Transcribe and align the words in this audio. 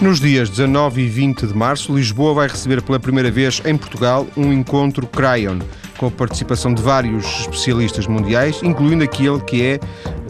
Nos 0.00 0.18
dias 0.18 0.48
19 0.48 1.02
e 1.02 1.08
20 1.10 1.46
de 1.46 1.54
março, 1.54 1.94
Lisboa 1.94 2.32
vai 2.32 2.48
receber 2.48 2.80
pela 2.80 2.98
primeira 2.98 3.30
vez 3.30 3.60
em 3.66 3.76
Portugal 3.76 4.26
um 4.34 4.50
encontro 4.50 5.06
Cryon, 5.06 5.58
com 5.98 6.06
a 6.06 6.10
participação 6.10 6.72
de 6.72 6.80
vários 6.80 7.26
especialistas 7.40 8.06
mundiais, 8.06 8.62
incluindo 8.62 9.04
aquele 9.04 9.38
que 9.40 9.62
é, 9.62 9.80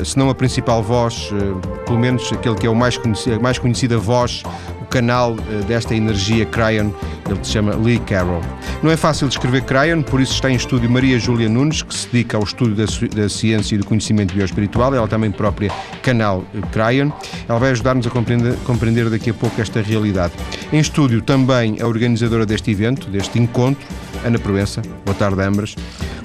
se 0.04 0.18
não 0.18 0.28
a 0.28 0.34
principal 0.34 0.82
voz, 0.82 1.30
eh, 1.32 1.84
pelo 1.86 2.00
menos 2.00 2.32
aquele 2.32 2.56
que 2.56 2.66
é 2.66 2.70
o 2.70 2.74
mais 2.74 2.96
conhecido, 2.96 3.36
a 3.36 3.38
mais 3.38 3.60
conhecida 3.60 3.96
voz 3.96 4.42
canal 4.90 5.36
eh, 5.38 5.64
desta 5.66 5.94
energia 5.94 6.44
Cryon, 6.44 6.90
ele 7.28 7.38
se 7.42 7.52
chama 7.52 7.74
Lee 7.76 7.98
Carroll. 8.00 8.42
Não 8.82 8.90
é 8.90 8.96
fácil 8.96 9.28
descrever 9.28 9.62
Cryon, 9.62 10.02
por 10.02 10.20
isso 10.20 10.34
está 10.34 10.50
em 10.50 10.56
estúdio 10.56 10.90
Maria 10.90 11.18
Júlia 11.18 11.48
Nunes, 11.48 11.82
que 11.82 11.94
se 11.94 12.08
dedica 12.08 12.36
ao 12.36 12.42
estudo 12.42 12.74
da, 12.74 12.84
da 13.14 13.28
ciência 13.28 13.76
e 13.76 13.78
do 13.78 13.86
conhecimento 13.86 14.34
bioespiritual, 14.34 14.94
ela 14.94 15.08
também 15.08 15.30
própria 15.30 15.70
canal 16.02 16.44
eh, 16.54 16.60
Cryon. 16.72 17.10
Ela 17.48 17.58
vai 17.58 17.70
ajudar-nos 17.70 18.06
a 18.06 18.10
compreender, 18.10 18.54
compreender 18.64 19.08
daqui 19.08 19.30
a 19.30 19.34
pouco 19.34 19.60
esta 19.60 19.80
realidade. 19.80 20.34
Em 20.72 20.80
estúdio 20.80 21.22
também 21.22 21.80
a 21.80 21.86
organizadora 21.86 22.44
deste 22.44 22.70
evento, 22.70 23.08
deste 23.08 23.38
encontro, 23.38 23.86
Ana 24.24 24.38
Proença. 24.38 24.82
Boa 25.04 25.16
tarde, 25.16 25.40
ambas. 25.42 25.74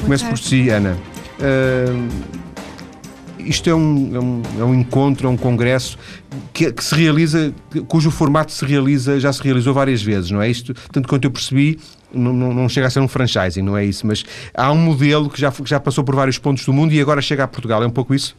Começo 0.04 0.26
por 0.26 0.38
si, 0.38 0.70
Ana. 0.70 0.98
Uh, 1.40 2.45
isto 3.46 3.70
é 3.70 3.76
um, 3.76 4.16
é 4.16 4.20
um, 4.20 4.42
é 4.60 4.64
um, 4.64 4.74
encontro, 4.74 5.28
é 5.28 5.30
um 5.30 5.38
congresso 5.38 5.98
que, 6.54 6.72
que, 6.72 6.84
se 6.84 6.96
realiza, 6.96 7.54
cujo 7.88 8.12
formato 8.12 8.52
se 8.52 8.66
realiza, 8.66 9.20
já 9.20 9.32
se 9.32 9.42
realizou 9.42 9.74
várias 9.74 10.02
vezes, 10.02 10.32
não 10.32 10.42
é? 10.42 10.50
Isto, 10.50 10.74
tanto 10.92 11.08
quanto 11.08 11.26
eu 11.26 11.32
percebi, 11.32 11.80
não, 12.14 12.34
não, 12.34 12.54
não, 12.54 12.70
chega 12.70 12.88
a 12.88 12.90
ser 12.90 13.00
um 13.00 13.08
franchising, 13.08 13.62
não 13.62 13.78
é 13.78 13.86
isso, 13.86 14.06
mas 14.06 14.24
há 14.54 14.72
um 14.72 14.78
modelo 14.78 15.30
que 15.30 15.40
já, 15.40 15.52
que 15.52 15.70
já 15.70 15.80
passou 15.80 16.04
por 16.04 16.16
vários 16.16 16.38
pontos 16.38 16.66
do 16.66 16.74
mundo 16.74 16.94
e 16.94 17.00
agora 17.00 17.22
chega 17.22 17.44
a 17.44 17.48
Portugal, 17.48 17.84
é 17.84 17.88
um 17.88 17.92
pouco 17.92 18.14
isso? 18.14 18.36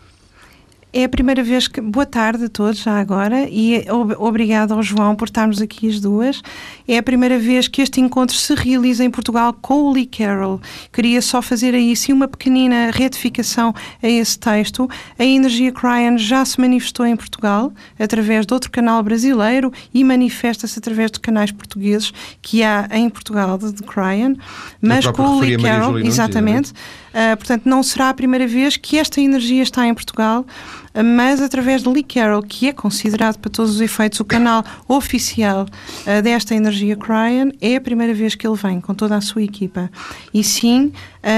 É 0.96 1.05
a 1.05 1.09
primeira 1.10 1.42
vez 1.42 1.68
que. 1.68 1.78
Boa 1.78 2.06
tarde 2.06 2.46
a 2.46 2.48
todos, 2.48 2.78
já 2.78 2.98
agora, 2.98 3.46
e 3.50 3.84
obrigado 4.16 4.72
ao 4.72 4.83
João 4.83 5.14
por 5.14 5.27
estarmos 5.27 5.61
aqui 5.61 5.91
as 5.91 6.00
duas. 6.00 6.41
É 6.89 6.97
a 6.97 7.02
primeira 7.02 7.39
vez 7.39 7.69
que 7.69 7.83
este 7.83 8.00
encontro 8.00 8.34
se 8.34 8.55
realiza 8.55 9.05
em 9.05 9.11
Portugal 9.11 9.52
com 9.52 9.83
o 9.83 9.92
Lee 9.92 10.06
Carroll. 10.06 10.58
Queria 10.91 11.20
só 11.20 11.42
fazer 11.42 11.74
aí 11.74 11.94
sim 11.94 12.14
uma 12.14 12.27
pequenina 12.27 12.91
retificação 12.91 13.74
a 14.02 14.08
esse 14.08 14.39
texto. 14.39 14.89
A 15.19 15.24
Energia 15.24 15.70
Cryon 15.70 16.17
já 16.17 16.42
se 16.47 16.58
manifestou 16.58 17.05
em 17.05 17.14
Portugal 17.14 17.74
através 17.98 18.47
de 18.47 18.55
outro 18.55 18.70
canal 18.70 19.02
brasileiro 19.02 19.70
e 19.92 20.02
manifesta-se 20.02 20.78
através 20.78 21.11
de 21.11 21.20
canais 21.20 21.52
portugueses 21.52 22.11
que 22.41 22.62
há 22.62 22.89
em 22.92 23.11
Portugal 23.11 23.58
de, 23.58 23.70
de 23.70 23.83
Cryon, 23.83 24.34
mas 24.80 25.06
com 25.08 25.22
o 25.22 25.41
Lee 25.41 25.58
Carroll, 25.58 25.98
exatamente. 25.98 26.72
Uh, 27.17 27.36
portanto, 27.36 27.62
não 27.64 27.83
será 27.83 28.11
a 28.11 28.14
primeira 28.14 28.47
vez 28.47 28.77
que 28.77 28.98
esta 28.98 29.22
energia 29.22 29.62
está 29.62 29.86
em 29.86 29.94
Portugal, 29.94 30.44
mas 31.02 31.41
através 31.41 31.83
de 31.83 31.89
Lee 31.89 32.02
Carroll, 32.02 32.42
que 32.42 32.69
é 32.69 32.72
considerado 32.72 33.39
para 33.39 33.50
todos 33.50 33.77
os 33.77 33.80
efeitos 33.80 34.20
o 34.20 34.25
canal 34.25 34.64
oficial 34.89 35.66
uh, 35.66 36.22
desta 36.22 36.55
energia 36.55 36.97
Cryon, 36.97 37.50
é 37.61 37.77
a 37.77 37.80
primeira 37.80 38.14
vez 38.14 38.34
que 38.34 38.47
ele 38.47 38.56
vem 38.56 38.80
com 38.80 38.94
toda 38.94 39.17
a 39.17 39.20
sua 39.20 39.42
equipa. 39.42 39.91
E 40.33 40.42
sim, 40.42 40.92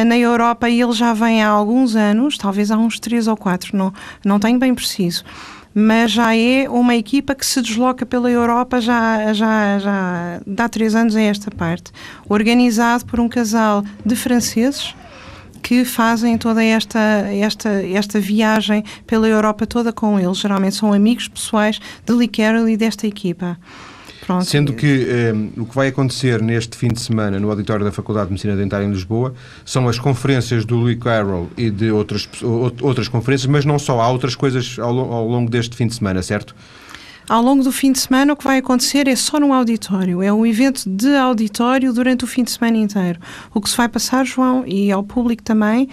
na 0.07 0.19
Europa 0.19 0.69
ele 0.69 0.93
já 0.93 1.13
vem 1.15 1.43
há 1.43 1.49
alguns 1.49 1.97
anos, 1.97 2.37
talvez 2.37 2.71
há 2.71 2.77
uns 2.77 3.01
três 3.01 3.27
ou 3.27 3.37
quatro, 3.37 3.77
não, 3.77 3.93
não 4.25 4.39
tenho 4.39 4.59
bem 4.59 4.75
preciso. 4.75 5.25
Mas 5.75 6.11
já 6.11 6.35
é 6.35 6.69
uma 6.69 6.97
equipa 6.97 7.35
que 7.35 7.47
se 7.47 7.63
desloca 7.63 8.05
pela 8.05 8.31
Europa 8.31 8.81
já, 8.81 9.33
já, 9.33 9.79
já 9.79 10.41
dá 10.47 10.69
três 10.69 10.95
anos 10.95 11.15
a 11.15 11.21
esta 11.21 11.51
parte, 11.51 11.93
organizado 12.29 13.05
por 13.07 13.21
um 13.21 13.29
casal 13.29 13.85
de 14.05 14.17
franceses 14.17 14.95
que 15.63 15.85
fazem 15.85 16.39
toda 16.39 16.63
esta, 16.63 16.99
esta, 16.99 17.69
esta 17.87 18.21
viagem 18.21 18.85
pela 19.07 19.29
Europa 19.29 19.67
toda 19.67 19.93
com 19.93 20.19
eles. 20.19 20.39
Geralmente 20.39 20.77
são 20.77 20.93
amigos 20.93 21.29
pessoais 21.29 21.81
de 22.05 22.13
Lee 22.13 22.29
Carroll 22.29 22.69
e 22.69 22.77
desta 22.77 23.07
equipa. 23.07 23.59
Pronto. 24.29 24.45
Sendo 24.45 24.75
que 24.75 25.07
um, 25.57 25.63
o 25.63 25.65
que 25.65 25.75
vai 25.75 25.89
acontecer 25.89 26.43
neste 26.43 26.77
fim 26.77 26.89
de 26.89 27.01
semana 27.01 27.41
no 27.41 27.49
auditório 27.49 27.83
da 27.83 27.91
Faculdade 27.91 28.27
de 28.27 28.33
Medicina 28.33 28.55
Dentária 28.55 28.85
em 28.85 28.91
Lisboa 28.91 29.33
são 29.65 29.89
as 29.89 29.99
conferências 29.99 30.67
do 30.67 30.83
Lee 30.83 30.97
Carroll 30.97 31.49
e 31.57 31.71
de 31.71 31.91
outras, 31.91 32.29
outras 32.83 33.09
conferências, 33.09 33.47
mas 33.47 33.65
não 33.65 33.79
só, 33.79 34.01
há 34.01 34.11
outras 34.11 34.35
coisas 34.35 34.79
ao, 34.79 34.99
ao 34.99 35.27
longo 35.27 35.51
deste 35.51 35.75
fim 35.75 35.87
de 35.87 35.95
semana, 35.95 36.23
certo? 36.23 36.55
Ao 37.29 37.43
longo 37.43 37.63
do 37.63 37.71
fim 37.71 37.93
de 37.93 38.01
semana, 38.01 38.33
o 38.33 38.37
que 38.37 38.45
vai 38.45 38.57
acontecer 38.57 39.07
é 39.07 39.15
só 39.15 39.39
no 39.39 39.53
auditório. 39.53 40.23
É 40.23 40.33
um 40.33 40.47
evento 40.47 40.89
de 40.89 41.15
auditório 41.15 41.93
durante 41.93 42.25
o 42.25 42.27
fim 42.27 42.43
de 42.43 42.51
semana 42.51 42.79
inteiro. 42.79 43.21
O 43.53 43.61
que 43.61 43.69
se 43.69 43.77
vai 43.77 43.87
passar, 43.87 44.25
João, 44.25 44.65
e 44.67 44.91
ao 44.91 45.03
público 45.05 45.43
também, 45.43 45.91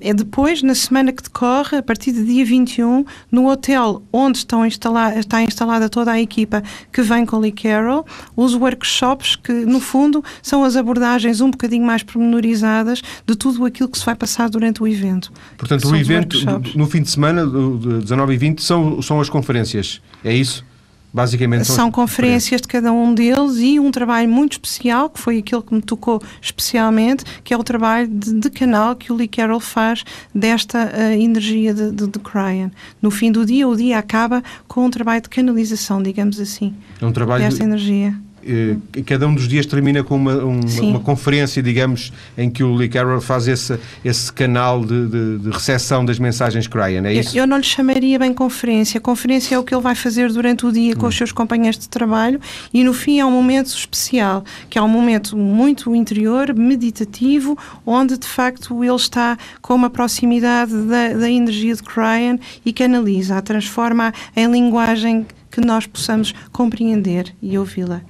é 0.00 0.14
depois, 0.14 0.62
na 0.62 0.74
semana 0.74 1.12
que 1.12 1.22
decorre, 1.22 1.78
a 1.78 1.82
partir 1.82 2.12
do 2.12 2.24
dia 2.24 2.44
21, 2.44 3.04
no 3.30 3.48
hotel 3.48 4.02
onde 4.12 4.38
estão 4.38 4.64
instala 4.64 5.18
está 5.18 5.42
instalada 5.42 5.88
toda 5.88 6.12
a 6.12 6.20
equipa 6.20 6.62
que 6.92 7.02
vem 7.02 7.26
com 7.26 7.38
Lee 7.38 7.52
Carroll, 7.52 8.06
os 8.36 8.54
workshops 8.54 9.36
que, 9.36 9.52
no 9.52 9.80
fundo, 9.80 10.22
são 10.42 10.62
as 10.62 10.76
abordagens 10.76 11.40
um 11.40 11.50
bocadinho 11.50 11.84
mais 11.84 12.02
pormenorizadas 12.02 13.02
de 13.26 13.34
tudo 13.34 13.64
aquilo 13.64 13.88
que 13.88 13.98
se 13.98 14.04
vai 14.04 14.14
passar 14.14 14.48
durante 14.48 14.82
o 14.82 14.86
evento. 14.86 15.32
Portanto, 15.56 15.88
o 15.88 15.96
evento 15.96 16.38
no 16.74 16.86
fim 16.86 17.02
de 17.02 17.10
semana, 17.10 17.46
de 17.46 18.00
19 18.02 18.34
e 18.34 18.36
20, 18.36 18.62
são, 18.62 19.02
são 19.02 19.20
as 19.20 19.28
conferências, 19.28 20.00
é 20.24 20.34
isso? 20.34 20.64
Basicamente 21.12 21.64
são, 21.64 21.76
são 21.76 21.90
conferências 21.90 22.60
de 22.60 22.68
cada 22.68 22.92
um 22.92 23.14
deles 23.14 23.56
e 23.58 23.80
um 23.80 23.90
trabalho 23.90 24.28
muito 24.28 24.52
especial, 24.52 25.08
que 25.08 25.18
foi 25.18 25.38
aquele 25.38 25.62
que 25.62 25.74
me 25.74 25.80
tocou 25.80 26.22
especialmente, 26.40 27.24
que 27.42 27.54
é 27.54 27.56
o 27.56 27.64
trabalho 27.64 28.06
de, 28.06 28.34
de 28.34 28.50
canal 28.50 28.94
que 28.94 29.10
o 29.10 29.16
Lee 29.16 29.28
Carroll 29.28 29.60
faz 29.60 30.04
desta 30.34 30.92
uh, 30.94 31.12
energia 31.12 31.72
de, 31.72 31.90
de, 31.90 32.06
de 32.06 32.18
Cryon. 32.18 32.70
No 33.00 33.10
fim 33.10 33.32
do 33.32 33.46
dia, 33.46 33.66
o 33.66 33.74
dia 33.74 33.98
acaba 33.98 34.42
com 34.66 34.84
um 34.84 34.90
trabalho 34.90 35.22
de 35.22 35.28
canalização, 35.28 36.02
digamos 36.02 36.38
assim, 36.38 36.74
é 37.00 37.04
um 37.04 37.12
trabalho 37.12 37.42
desta 37.42 37.64
energia. 37.64 38.14
Eh, 38.48 39.02
cada 39.02 39.28
um 39.28 39.34
dos 39.34 39.46
dias 39.46 39.66
termina 39.66 40.02
com 40.02 40.16
uma, 40.16 40.36
uma, 40.36 40.80
uma, 40.80 41.00
conferência, 41.00 41.62
digamos, 41.62 42.10
em 42.36 42.48
que 42.48 42.64
o 42.64 42.74
Lee 42.74 42.88
Carroll 42.88 43.20
faz 43.20 43.46
esse, 43.46 43.78
esse 44.02 44.32
canal 44.32 44.82
de, 44.82 45.06
de, 45.06 45.38
de 45.38 45.50
recepção 45.50 46.02
das 46.02 46.18
mensagens 46.18 46.66
Cryon, 46.66 47.04
é 47.04 47.12
isso? 47.12 47.36
Eu, 47.36 47.42
eu, 47.42 47.46
não 47.46 47.58
lhe 47.58 47.62
chamaria 47.62 48.18
bem 48.18 48.32
conferência. 48.32 48.98
Conferência 49.00 49.54
é 49.54 49.58
o 49.58 49.62
que 49.62 49.74
ele 49.74 49.82
vai 49.82 49.94
fazer 49.94 50.32
durante 50.32 50.64
o 50.64 50.72
dia 50.72 50.96
com 50.96 51.04
hum. 51.04 51.08
os 51.10 51.16
seus 51.16 51.30
companheiros 51.30 51.78
de 51.78 51.90
trabalho 51.90 52.40
e 52.72 52.82
no 52.82 52.94
fim 52.94 53.20
é 53.20 53.26
um 53.26 53.30
momento 53.30 53.66
especial, 53.66 54.42
que 54.70 54.78
é 54.78 54.82
um 54.82 54.88
momento 54.88 55.36
muito 55.36 55.94
interior, 55.94 56.54
meditativo, 56.54 57.58
onde 57.84 58.16
de 58.16 58.26
facto 58.26 58.82
ele 58.82 58.94
está 58.94 59.36
com 59.60 59.74
uma 59.74 59.90
proximidade 59.90 60.72
da, 60.72 61.12
da 61.12 61.30
energia 61.30 61.74
de 61.74 61.82
Cryon 61.82 62.38
e 62.64 62.72
canaliza, 62.72 63.36
a 63.36 63.42
transforma 63.42 64.12
em 64.34 64.50
linguagem 64.50 65.26
que 65.60 65.66
nós 65.66 65.86
possamos 65.86 66.32
compreender 66.52 67.34
e 67.42 67.58
ouvi-la. 67.58 68.00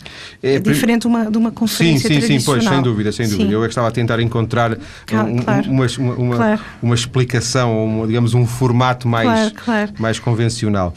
É, 0.42 0.58
diferente 0.58 1.02
de 1.02 1.06
uma, 1.06 1.30
de 1.30 1.38
uma 1.38 1.50
conferência 1.50 2.08
Sim, 2.08 2.20
sim, 2.20 2.38
sim, 2.38 2.44
pois, 2.44 2.62
sem 2.62 2.82
dúvida, 2.82 3.10
sem 3.10 3.26
dúvida. 3.26 3.48
Sim. 3.48 3.54
Eu 3.54 3.64
é 3.64 3.66
que 3.66 3.70
estava 3.70 3.88
a 3.88 3.90
tentar 3.90 4.20
encontrar 4.20 4.76
claro, 5.06 5.28
um, 5.28 5.38
claro. 5.38 5.70
Uma, 5.70 5.86
uma, 5.98 6.36
claro. 6.36 6.60
uma, 6.82 6.94
explicação, 6.94 8.04
digamos, 8.06 8.34
um 8.34 8.46
formato 8.46 9.08
mais, 9.08 9.52
mais 9.98 10.18
convencional. 10.18 10.92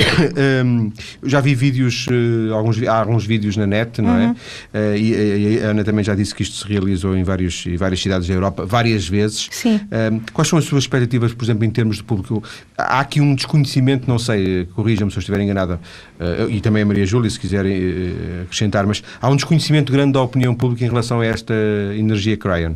um, 0.64 0.92
já 1.22 1.40
vi 1.40 1.54
vídeos, 1.54 2.06
uh, 2.08 2.54
alguns, 2.54 2.82
há 2.82 2.98
alguns 2.98 3.24
vídeos 3.24 3.56
na 3.56 3.66
net, 3.66 4.00
não 4.00 4.16
é? 4.16 4.26
uhum. 4.26 4.36
é? 4.74 4.78
Uh, 4.78 4.96
e, 4.96 5.56
e, 5.56 5.60
a 5.62 5.68
Ana 5.68 5.84
também 5.84 6.04
já 6.04 6.14
disse 6.14 6.34
que 6.34 6.42
isto 6.42 6.56
se 6.56 6.68
realizou 6.68 7.16
em, 7.16 7.22
vários, 7.22 7.64
em 7.66 7.76
várias 7.76 8.00
cidades 8.00 8.28
da 8.28 8.34
Europa, 8.34 8.64
várias 8.64 9.08
vezes. 9.08 9.48
Sim. 9.50 9.80
Um, 10.12 10.20
quais 10.32 10.48
são 10.48 10.58
as 10.58 10.64
suas 10.64 10.84
expectativas, 10.84 11.32
por 11.32 11.44
exemplo, 11.44 11.64
em 11.64 11.70
termos 11.70 11.96
de 11.96 12.04
público? 12.04 12.42
Há 12.76 13.00
aqui 13.00 13.20
um 13.20 13.34
desconhecimento, 13.34 14.08
não 14.08 14.18
sei, 14.18 14.66
corrija-me 14.74 15.10
se 15.10 15.16
eu 15.16 15.20
estiver 15.20 15.40
enganada, 15.40 15.80
uh, 16.18 16.50
e 16.50 16.60
também 16.60 16.82
a 16.82 16.86
Maria 16.86 17.06
Júlia, 17.06 17.30
se 17.30 17.38
quiserem 17.38 18.14
acrescentar, 18.42 18.86
mas 18.86 19.02
há 19.20 19.28
um 19.28 19.36
desconhecimento 19.36 19.92
grande 19.92 20.12
da 20.12 20.22
opinião 20.22 20.54
pública 20.54 20.84
em 20.84 20.88
relação 20.88 21.20
a 21.20 21.26
esta 21.26 21.54
energia 21.96 22.36
Cryon. 22.36 22.74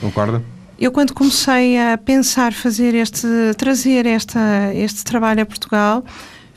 Concorda? 0.00 0.42
Eu 0.78 0.90
quando 0.90 1.14
comecei 1.14 1.78
a 1.78 1.96
pensar 1.96 2.52
fazer 2.52 2.94
este, 2.94 3.26
trazer 3.56 4.06
esta, 4.06 4.74
este 4.74 5.04
trabalho 5.04 5.42
a 5.42 5.46
Portugal, 5.46 6.04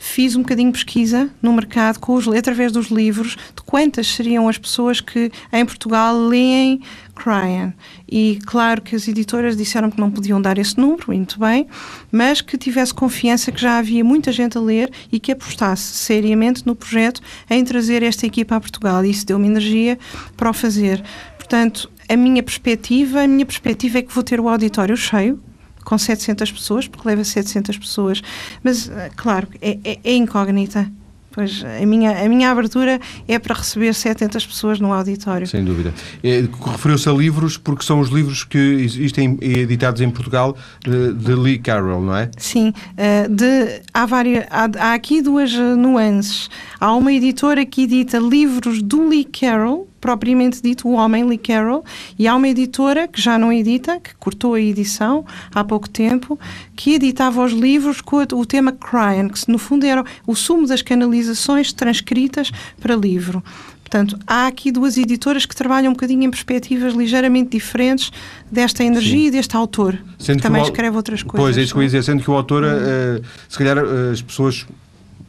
fiz 0.08 0.34
um 0.34 0.40
bocadinho 0.40 0.72
de 0.72 0.78
pesquisa 0.78 1.30
no 1.40 1.52
mercado 1.52 1.98
com 1.98 2.14
os, 2.14 2.26
através 2.28 2.72
dos 2.72 2.88
livros 2.88 3.36
de 3.54 3.62
quantas 3.64 4.06
seriam 4.06 4.48
as 4.48 4.58
pessoas 4.58 5.00
que 5.00 5.30
em 5.52 5.64
Portugal 5.64 6.16
leem 6.16 6.80
Cryon. 7.14 7.72
E 8.08 8.38
claro 8.46 8.80
que 8.80 8.96
as 8.96 9.06
editoras 9.06 9.56
disseram 9.56 9.90
que 9.90 10.00
não 10.00 10.10
podiam 10.10 10.40
dar 10.40 10.56
esse 10.56 10.78
número, 10.78 11.04
muito 11.08 11.38
bem, 11.38 11.66
mas 12.10 12.40
que 12.40 12.56
tivesse 12.56 12.94
confiança 12.94 13.52
que 13.52 13.60
já 13.60 13.78
havia 13.78 14.04
muita 14.04 14.32
gente 14.32 14.56
a 14.56 14.60
ler 14.60 14.90
e 15.12 15.20
que 15.20 15.32
apostasse 15.32 15.82
seriamente 15.82 16.66
no 16.66 16.74
projeto 16.74 17.20
em 17.50 17.64
trazer 17.64 18.02
esta 18.02 18.26
equipa 18.26 18.56
a 18.56 18.60
Portugal. 18.60 19.04
E 19.04 19.10
isso 19.10 19.26
deu-me 19.26 19.46
energia 19.46 19.98
para 20.36 20.50
o 20.50 20.52
fazer. 20.52 21.02
Portanto, 21.36 21.90
a 22.08 22.16
minha 22.16 22.42
perspectiva, 22.42 23.22
a 23.22 23.26
minha 23.26 23.44
perspectiva 23.44 23.98
é 23.98 24.02
que 24.02 24.14
vou 24.14 24.22
ter 24.22 24.40
o 24.40 24.48
auditório 24.48 24.96
cheio, 24.96 25.38
com 25.88 25.96
700 25.96 26.52
pessoas, 26.52 26.86
porque 26.86 27.08
leva 27.08 27.24
700 27.24 27.78
pessoas. 27.78 28.22
Mas, 28.62 28.90
eh, 28.90 29.10
claro, 29.16 29.48
é, 29.58 29.78
é, 29.82 29.98
é 30.04 30.14
incógnita. 30.14 30.86
Pois 31.30 31.64
a 31.64 31.86
minha, 31.86 32.24
a 32.24 32.28
minha 32.28 32.50
abertura 32.50 33.00
é 33.26 33.38
para 33.38 33.54
receber 33.54 33.94
700 33.94 34.46
pessoas 34.46 34.80
no 34.80 34.92
auditório. 34.92 35.46
Sem 35.46 35.64
dúvida. 35.64 35.94
É, 36.22 36.44
Referiu-se 36.72 37.08
a 37.08 37.12
livros 37.12 37.56
porque 37.56 37.84
são 37.84 38.00
os 38.00 38.10
livros 38.10 38.44
que 38.44 38.58
existem 38.58 39.38
editados 39.40 40.02
em 40.02 40.10
Portugal 40.10 40.54
de, 40.84 41.14
de 41.14 41.34
Lee 41.34 41.58
Carroll, 41.58 42.02
não 42.02 42.16
é? 42.16 42.30
Sim. 42.36 42.68
Uh, 42.68 43.34
de, 43.34 43.80
há, 43.94 44.04
várias, 44.04 44.46
há, 44.50 44.68
há 44.90 44.94
aqui 44.94 45.22
duas 45.22 45.54
nuances. 45.54 46.50
Há 46.78 46.94
uma 46.94 47.12
editora 47.12 47.64
que 47.64 47.84
edita 47.84 48.18
livros 48.18 48.82
do 48.82 49.08
Lee 49.08 49.24
Carroll, 49.24 49.87
propriamente 50.00 50.62
dito, 50.62 50.88
o 50.88 50.92
homem 50.92 51.24
Lee 51.24 51.38
Carroll, 51.38 51.84
e 52.18 52.26
há 52.26 52.34
uma 52.34 52.48
editora 52.48 53.08
que 53.08 53.20
já 53.20 53.38
não 53.38 53.52
edita, 53.52 54.00
que 54.00 54.14
cortou 54.16 54.54
a 54.54 54.60
edição 54.60 55.24
há 55.54 55.64
pouco 55.64 55.88
tempo, 55.88 56.38
que 56.76 56.94
editava 56.94 57.44
os 57.44 57.52
livros 57.52 58.00
com 58.00 58.16
o 58.16 58.46
tema 58.46 58.72
Cryan, 58.72 59.28
que 59.28 59.50
no 59.50 59.58
fundo 59.58 59.84
era 59.84 60.04
o 60.26 60.34
sumo 60.34 60.66
das 60.66 60.82
canalizações 60.82 61.72
transcritas 61.72 62.50
para 62.80 62.94
livro. 62.94 63.42
Portanto, 63.88 64.18
há 64.26 64.46
aqui 64.46 64.70
duas 64.70 64.98
editoras 64.98 65.46
que 65.46 65.56
trabalham 65.56 65.90
um 65.90 65.94
bocadinho 65.94 66.22
em 66.24 66.30
perspectivas 66.30 66.92
ligeiramente 66.92 67.52
diferentes 67.52 68.12
desta 68.52 68.84
energia 68.84 69.18
Sim. 69.18 69.26
e 69.28 69.30
deste 69.30 69.56
autor, 69.56 69.98
sendo 70.18 70.36
que 70.36 70.42
também 70.42 70.60
o, 70.60 70.64
escreve 70.64 70.94
outras 70.94 71.22
coisas. 71.22 71.40
Pois, 71.42 71.56
é 71.56 71.62
isso 71.62 71.72
que 71.72 71.78
eu 71.78 71.82
ia 71.82 71.88
dizer, 71.88 72.04
sendo 72.04 72.22
que 72.22 72.30
o 72.30 72.34
autor, 72.34 72.64
uh, 72.64 73.24
se 73.48 73.56
calhar 73.56 73.78
uh, 73.78 74.12
as 74.12 74.20
pessoas 74.20 74.66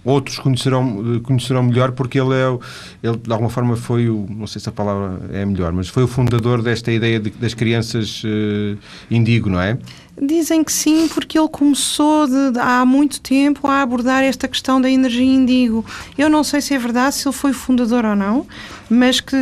outros 0.03 0.39
conhecerão, 0.39 1.19
conhecerão 1.21 1.63
melhor 1.63 1.91
porque 1.91 2.19
ele 2.19 2.33
é 2.33 2.47
ele 3.03 3.17
de 3.17 3.31
alguma 3.31 3.49
forma 3.49 3.75
foi 3.75 4.09
o 4.09 4.25
não 4.29 4.47
sei 4.47 4.61
se 4.61 4.69
a 4.69 4.71
palavra 4.71 5.19
é 5.31 5.45
melhor 5.45 5.73
mas 5.73 5.89
foi 5.89 6.03
o 6.03 6.07
fundador 6.07 6.61
desta 6.61 6.91
ideia 6.91 7.19
de, 7.19 7.29
das 7.31 7.53
crianças 7.53 8.23
uh, 8.23 8.77
indigo 9.11 9.49
não 9.49 9.61
é 9.61 9.77
Dizem 10.21 10.63
que 10.63 10.71
sim, 10.71 11.07
porque 11.07 11.39
ele 11.39 11.47
começou 11.47 12.27
de, 12.27 12.59
há 12.59 12.85
muito 12.85 13.21
tempo 13.21 13.67
a 13.67 13.81
abordar 13.81 14.23
esta 14.23 14.47
questão 14.47 14.81
da 14.81 14.89
energia 14.89 15.25
indigo. 15.25 15.85
Eu 16.17 16.29
não 16.29 16.43
sei 16.43 16.59
se 16.59 16.73
é 16.73 16.77
verdade, 16.77 17.15
se 17.15 17.27
ele 17.27 17.35
foi 17.35 17.53
fundador 17.53 18.03
ou 18.03 18.15
não, 18.15 18.45
mas 18.89 19.21
que 19.21 19.35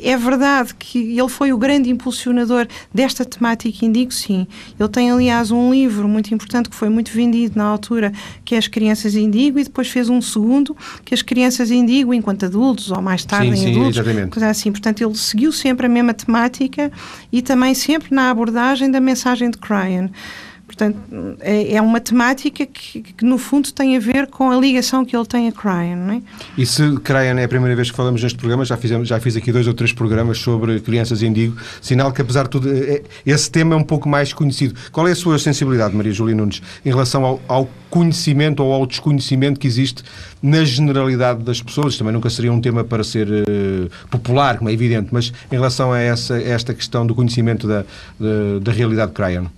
é 0.00 0.16
verdade 0.16 0.74
que 0.74 1.18
ele 1.18 1.28
foi 1.28 1.52
o 1.52 1.58
grande 1.58 1.90
impulsionador 1.90 2.68
desta 2.92 3.24
temática 3.24 3.84
indigo, 3.84 4.12
sim. 4.12 4.46
Ele 4.78 4.88
tem, 4.88 5.10
aliás, 5.10 5.50
um 5.50 5.72
livro 5.72 6.06
muito 6.06 6.32
importante 6.32 6.68
que 6.68 6.76
foi 6.76 6.88
muito 6.88 7.10
vendido 7.10 7.58
na 7.58 7.64
altura, 7.64 8.12
que 8.44 8.54
é 8.54 8.58
As 8.58 8.68
Crianças 8.68 9.14
Indigo, 9.14 9.58
e 9.58 9.64
depois 9.64 9.88
fez 9.88 10.08
um 10.08 10.20
segundo, 10.20 10.76
que 11.04 11.12
é 11.12 11.16
As 11.16 11.22
Crianças 11.22 11.70
Indigo 11.70 12.14
enquanto 12.14 12.44
adultos, 12.46 12.90
ou 12.90 13.02
mais 13.02 13.24
tarde 13.24 13.48
sim, 13.48 13.52
em 13.52 13.56
sim, 13.56 13.70
adultos. 13.72 13.96
Exatamente. 13.96 14.30
Coisa 14.30 14.48
assim. 14.48 14.70
Portanto, 14.70 15.02
ele 15.02 15.14
seguiu 15.16 15.50
sempre 15.50 15.86
a 15.86 15.88
mesma 15.88 16.14
temática 16.14 16.92
e 17.32 17.42
também 17.42 17.74
sempre 17.74 18.14
na 18.14 18.30
abordagem 18.30 18.90
da 18.90 19.00
mensagem 19.00 19.50
de 19.50 19.58
Cryan. 19.58 20.10
Portanto, 20.70 21.00
é, 21.40 21.74
é 21.74 21.82
uma 21.82 22.00
temática 22.00 22.64
que, 22.64 23.02
que, 23.02 23.24
no 23.24 23.38
fundo, 23.38 23.72
tem 23.72 23.96
a 23.96 24.00
ver 24.00 24.28
com 24.28 24.52
a 24.52 24.56
ligação 24.56 25.04
que 25.04 25.16
ele 25.16 25.26
tem 25.26 25.48
a 25.48 25.52
Cryan, 25.52 25.96
não 25.96 26.14
é? 26.14 26.22
E 26.56 26.64
se 26.64 26.96
Cryan 26.98 27.40
é 27.40 27.44
a 27.44 27.48
primeira 27.48 27.74
vez 27.74 27.90
que 27.90 27.96
falamos 27.96 28.22
neste 28.22 28.38
programa, 28.38 28.64
já, 28.64 28.76
fizemos, 28.76 29.08
já 29.08 29.18
fiz 29.18 29.34
aqui 29.34 29.50
dois 29.50 29.66
ou 29.66 29.74
três 29.74 29.92
programas 29.92 30.38
sobre 30.38 30.78
crianças 30.78 31.22
indigo, 31.22 31.56
sinal 31.82 32.12
que, 32.12 32.22
apesar 32.22 32.44
de 32.44 32.50
tudo, 32.50 32.70
é, 32.72 33.02
esse 33.26 33.50
tema 33.50 33.74
é 33.74 33.76
um 33.76 33.82
pouco 33.82 34.08
mais 34.08 34.32
conhecido. 34.32 34.74
Qual 34.92 35.08
é 35.08 35.10
a 35.10 35.16
sua 35.16 35.40
sensibilidade, 35.40 35.94
Maria 35.94 36.12
Júlia 36.12 36.36
Nunes, 36.36 36.62
em 36.86 36.88
relação 36.88 37.24
ao, 37.24 37.42
ao 37.48 37.68
conhecimento 37.90 38.62
ou 38.62 38.72
ao 38.72 38.86
desconhecimento 38.86 39.58
que 39.58 39.66
existe 39.66 40.04
na 40.40 40.64
generalidade 40.64 41.42
das 41.42 41.60
pessoas? 41.60 41.98
Também 41.98 42.12
nunca 42.12 42.30
seria 42.30 42.52
um 42.52 42.60
tema 42.60 42.84
para 42.84 43.02
ser 43.02 43.26
uh, 43.28 43.90
popular, 44.08 44.58
como 44.58 44.70
é 44.70 44.72
evidente, 44.72 45.08
mas 45.10 45.32
em 45.50 45.56
relação 45.56 45.92
a, 45.92 45.98
essa, 45.98 46.34
a 46.34 46.42
esta 46.42 46.72
questão 46.72 47.04
do 47.04 47.12
conhecimento 47.12 47.66
da, 47.66 47.84
da, 48.20 48.60
da 48.62 48.70
realidade 48.70 49.10
Cryan. 49.10 49.50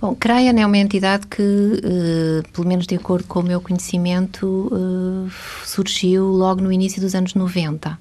Bom, 0.00 0.14
CRAIAN 0.14 0.58
é 0.58 0.64
uma 0.64 0.78
entidade 0.78 1.26
que, 1.26 1.42
uh, 1.42 2.52
pelo 2.54 2.66
menos 2.66 2.86
de 2.86 2.94
acordo 2.94 3.26
com 3.26 3.40
o 3.40 3.42
meu 3.42 3.60
conhecimento, 3.60 4.46
uh, 4.72 5.30
surgiu 5.62 6.24
logo 6.24 6.62
no 6.62 6.72
início 6.72 7.02
dos 7.02 7.14
anos 7.14 7.34
90. 7.34 7.98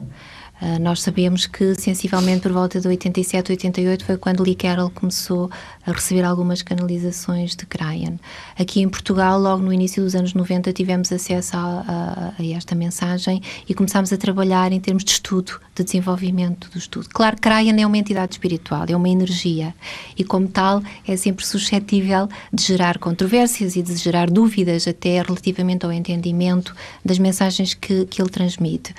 Uh, 0.61 0.77
nós 0.79 1.01
sabemos 1.01 1.47
que, 1.47 1.73
sensivelmente 1.75 2.41
por 2.41 2.51
volta 2.51 2.81
de 2.81 2.87
87, 2.87 3.51
88, 3.53 4.03
foi 4.03 4.17
quando 4.17 4.43
Lee 4.43 4.55
Carroll 4.55 4.89
começou 4.89 5.49
a 5.85 5.91
receber 5.91 6.23
algumas 6.23 6.61
canalizações 6.61 7.55
de 7.55 7.65
Cryan. 7.65 8.17
Aqui 8.57 8.81
em 8.81 8.89
Portugal, 8.89 9.39
logo 9.39 9.63
no 9.63 9.71
início 9.71 10.03
dos 10.03 10.15
anos 10.15 10.33
90, 10.33 10.73
tivemos 10.73 11.11
acesso 11.11 11.55
a, 11.55 11.59
a, 11.59 12.33
a, 12.37 12.45
esta 12.45 12.75
mensagem 12.75 13.41
e 13.67 13.73
começámos 13.73 14.11
a 14.11 14.17
trabalhar 14.17 14.71
em 14.71 14.79
termos 14.79 15.03
de 15.03 15.11
estudo, 15.11 15.59
de 15.73 15.83
desenvolvimento 15.83 16.69
do 16.69 16.77
estudo. 16.77 17.07
Claro, 17.09 17.37
Cryan 17.39 17.79
é 17.79 17.85
uma 17.85 17.97
entidade 17.97 18.33
espiritual, 18.33 18.85
é 18.87 18.95
uma 18.95 19.09
energia 19.09 19.73
e, 20.17 20.23
como 20.23 20.47
tal, 20.47 20.83
é 21.07 21.15
sempre 21.15 21.45
suscetível 21.45 22.27
de 22.51 22.63
gerar 22.63 22.97
controvérsias 22.97 23.75
e 23.75 23.81
de 23.81 23.95
gerar 23.95 24.29
dúvidas 24.29 24.87
até 24.87 25.21
relativamente 25.21 25.85
ao 25.85 25.91
entendimento 25.93 26.75
das 27.03 27.17
mensagens 27.17 27.73
que, 27.73 28.05
que 28.05 28.21
ele 28.21 28.29
transmite. 28.29 28.93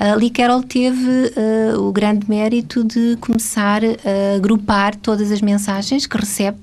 Uh, 0.00 0.16
Lee 0.18 0.30
Carroll 0.30 0.62
teve 0.62 0.99
uh, 1.02 1.80
o 1.80 1.92
grande 1.92 2.28
mérito 2.28 2.84
de 2.84 3.16
começar 3.20 3.82
a 3.84 4.36
agrupar 4.36 4.94
todas 4.96 5.30
as 5.32 5.40
mensagens 5.40 6.06
que 6.06 6.16
recebe 6.16 6.58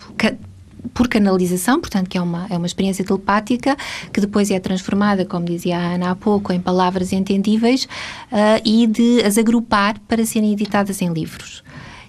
por 0.94 1.08
canalização, 1.08 1.80
portanto, 1.80 2.10
que 2.10 2.18
é 2.18 2.22
uma, 2.22 2.48
é 2.50 2.58
uma 2.58 2.66
experiência 2.66 3.04
telepática, 3.04 3.76
que 4.12 4.22
depois 4.22 4.50
é 4.50 4.60
transformada, 4.60 5.26
como 5.26 5.46
dizia 5.46 5.78
a 5.78 5.94
Ana 5.94 6.12
há 6.12 6.16
pouco, 6.16 6.52
em 6.52 6.60
palavras 6.60 7.14
entendíveis 7.14 7.86
uh, 8.32 8.62
e 8.66 8.88
de 8.88 9.22
as 9.24 9.38
agrupar 9.38 10.00
para 10.08 10.26
serem 10.26 10.54
editadas 10.54 11.02
em 11.02 11.12
livros. 11.12 11.64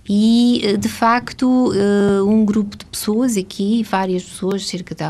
E, 0.08 0.76
de 0.78 0.88
facto, 0.88 1.46
uh, 1.46 2.26
um 2.26 2.44
grupo 2.44 2.76
de 2.76 2.86
pessoas 2.86 3.36
aqui, 3.36 3.82
várias 3.82 4.22
pessoas, 4.22 4.66
cerca 4.66 4.94
de 4.94 5.04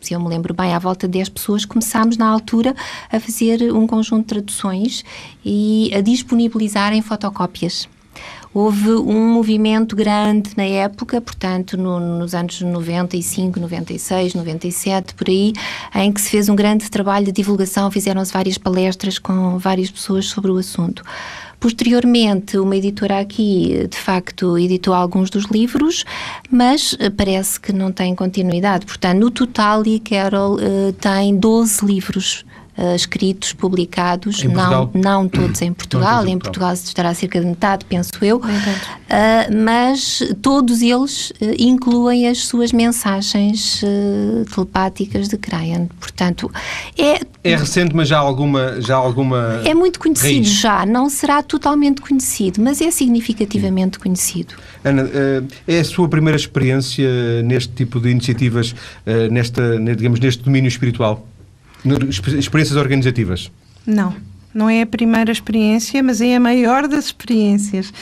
se 0.00 0.14
eu 0.14 0.20
me 0.20 0.28
lembro 0.28 0.54
bem, 0.54 0.74
à 0.74 0.78
volta 0.78 1.06
de 1.06 1.12
10 1.12 1.28
pessoas, 1.28 1.64
começámos 1.64 2.16
na 2.16 2.26
altura 2.26 2.74
a 3.10 3.20
fazer 3.20 3.72
um 3.72 3.86
conjunto 3.86 4.20
de 4.20 4.26
traduções 4.26 5.04
e 5.44 5.90
a 5.94 6.00
disponibilizar 6.00 6.92
em 6.92 7.02
fotocópias. 7.02 7.88
Houve 8.52 8.90
um 8.90 9.28
movimento 9.32 9.94
grande 9.94 10.50
na 10.56 10.64
época, 10.64 11.20
portanto, 11.20 11.76
no, 11.76 12.00
nos 12.00 12.34
anos 12.34 12.60
95, 12.60 13.60
96, 13.60 14.34
97, 14.34 15.14
por 15.14 15.28
aí, 15.28 15.52
em 15.94 16.12
que 16.12 16.20
se 16.20 16.30
fez 16.30 16.48
um 16.48 16.56
grande 16.56 16.90
trabalho 16.90 17.26
de 17.26 17.32
divulgação, 17.32 17.88
fizeram-se 17.92 18.32
várias 18.32 18.58
palestras 18.58 19.20
com 19.20 19.56
várias 19.56 19.88
pessoas 19.88 20.26
sobre 20.26 20.50
o 20.50 20.56
assunto. 20.56 21.04
Posteriormente, 21.60 22.58
uma 22.58 22.74
editora 22.74 23.20
aqui, 23.20 23.86
de 23.88 23.96
facto, 23.96 24.58
editou 24.58 24.94
alguns 24.94 25.30
dos 25.30 25.44
livros, 25.44 26.04
mas 26.50 26.96
eh, 26.98 27.10
parece 27.10 27.60
que 27.60 27.70
não 27.70 27.92
tem 27.92 28.14
continuidade. 28.14 28.84
Portanto, 28.86 29.20
no 29.20 29.30
total, 29.30 29.86
e 29.86 30.00
Carol 30.00 30.54
uh, 30.54 30.92
tem 30.94 31.36
12 31.36 31.84
livros 31.84 32.46
uh, 32.80 32.94
escritos, 32.94 33.52
publicados, 33.52 34.42
não, 34.44 34.90
não 34.94 35.28
todos 35.28 35.60
em 35.62 35.72
Portugal, 35.72 36.26
em 36.26 36.38
Portugal 36.38 36.72
estará 36.72 37.12
cerca 37.14 37.40
de 37.40 37.46
metade, 37.46 37.84
penso 37.84 38.12
eu, 38.22 38.38
uh, 38.38 38.42
mas 39.64 40.22
todos 40.40 40.80
eles 40.80 41.30
uh, 41.30 41.34
incluem 41.58 42.26
as 42.26 42.38
suas 42.38 42.72
mensagens 42.72 43.82
telepáticas 44.54 45.28
de 45.28 45.36
Cryan. 45.36 45.86
Portanto, 45.98 46.50
é. 46.96 47.20
É 47.42 47.56
recente, 47.56 47.94
mas 47.94 48.08
já 48.08 48.18
alguma. 48.18 48.80
Já 48.80 48.96
alguma 48.96 49.62
é 49.64 49.74
muito 49.74 49.98
conhecido 49.98 50.44
raiz. 50.44 50.48
já, 50.48 50.84
não 50.86 51.08
será 51.08 51.42
totalmente 51.42 52.00
conhecido, 52.00 52.60
mas 52.62 52.80
é 52.80 52.90
significativamente 52.90 53.98
conhecido. 53.98 54.54
Ana, 54.84 55.08
é 55.66 55.80
a 55.80 55.84
sua 55.84 56.08
primeira 56.08 56.36
experiência 56.36 57.42
neste 57.42 57.72
tipo 57.72 58.00
de 58.00 58.10
iniciativas, 58.10 58.74
nesta, 59.30 59.78
digamos, 59.96 60.20
neste 60.20 60.42
domínio 60.42 60.68
espiritual? 60.68 61.26
Experiências 62.38 62.76
organizativas? 62.76 63.50
Não, 63.86 64.14
não 64.52 64.68
é 64.68 64.82
a 64.82 64.86
primeira 64.86 65.32
experiência, 65.32 66.02
mas 66.02 66.20
é 66.20 66.36
a 66.36 66.40
maior 66.40 66.86
das 66.86 67.06
experiências. 67.06 67.92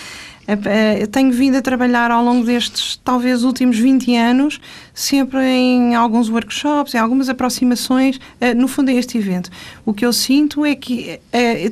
Eu 0.98 1.06
tenho 1.08 1.30
vindo 1.30 1.56
a 1.56 1.62
trabalhar 1.62 2.10
ao 2.10 2.24
longo 2.24 2.46
destes, 2.46 2.98
talvez, 3.04 3.44
últimos 3.44 3.78
20 3.78 4.16
anos, 4.16 4.58
sempre 4.94 5.44
em 5.44 5.94
alguns 5.94 6.30
workshops, 6.30 6.94
em 6.94 6.98
algumas 6.98 7.28
aproximações, 7.28 8.18
no 8.56 8.66
fundo, 8.66 8.90
a 8.90 8.94
este 8.94 9.18
evento. 9.18 9.50
O 9.84 9.92
que 9.92 10.06
eu 10.06 10.12
sinto 10.12 10.64
é 10.64 10.74
que 10.74 11.20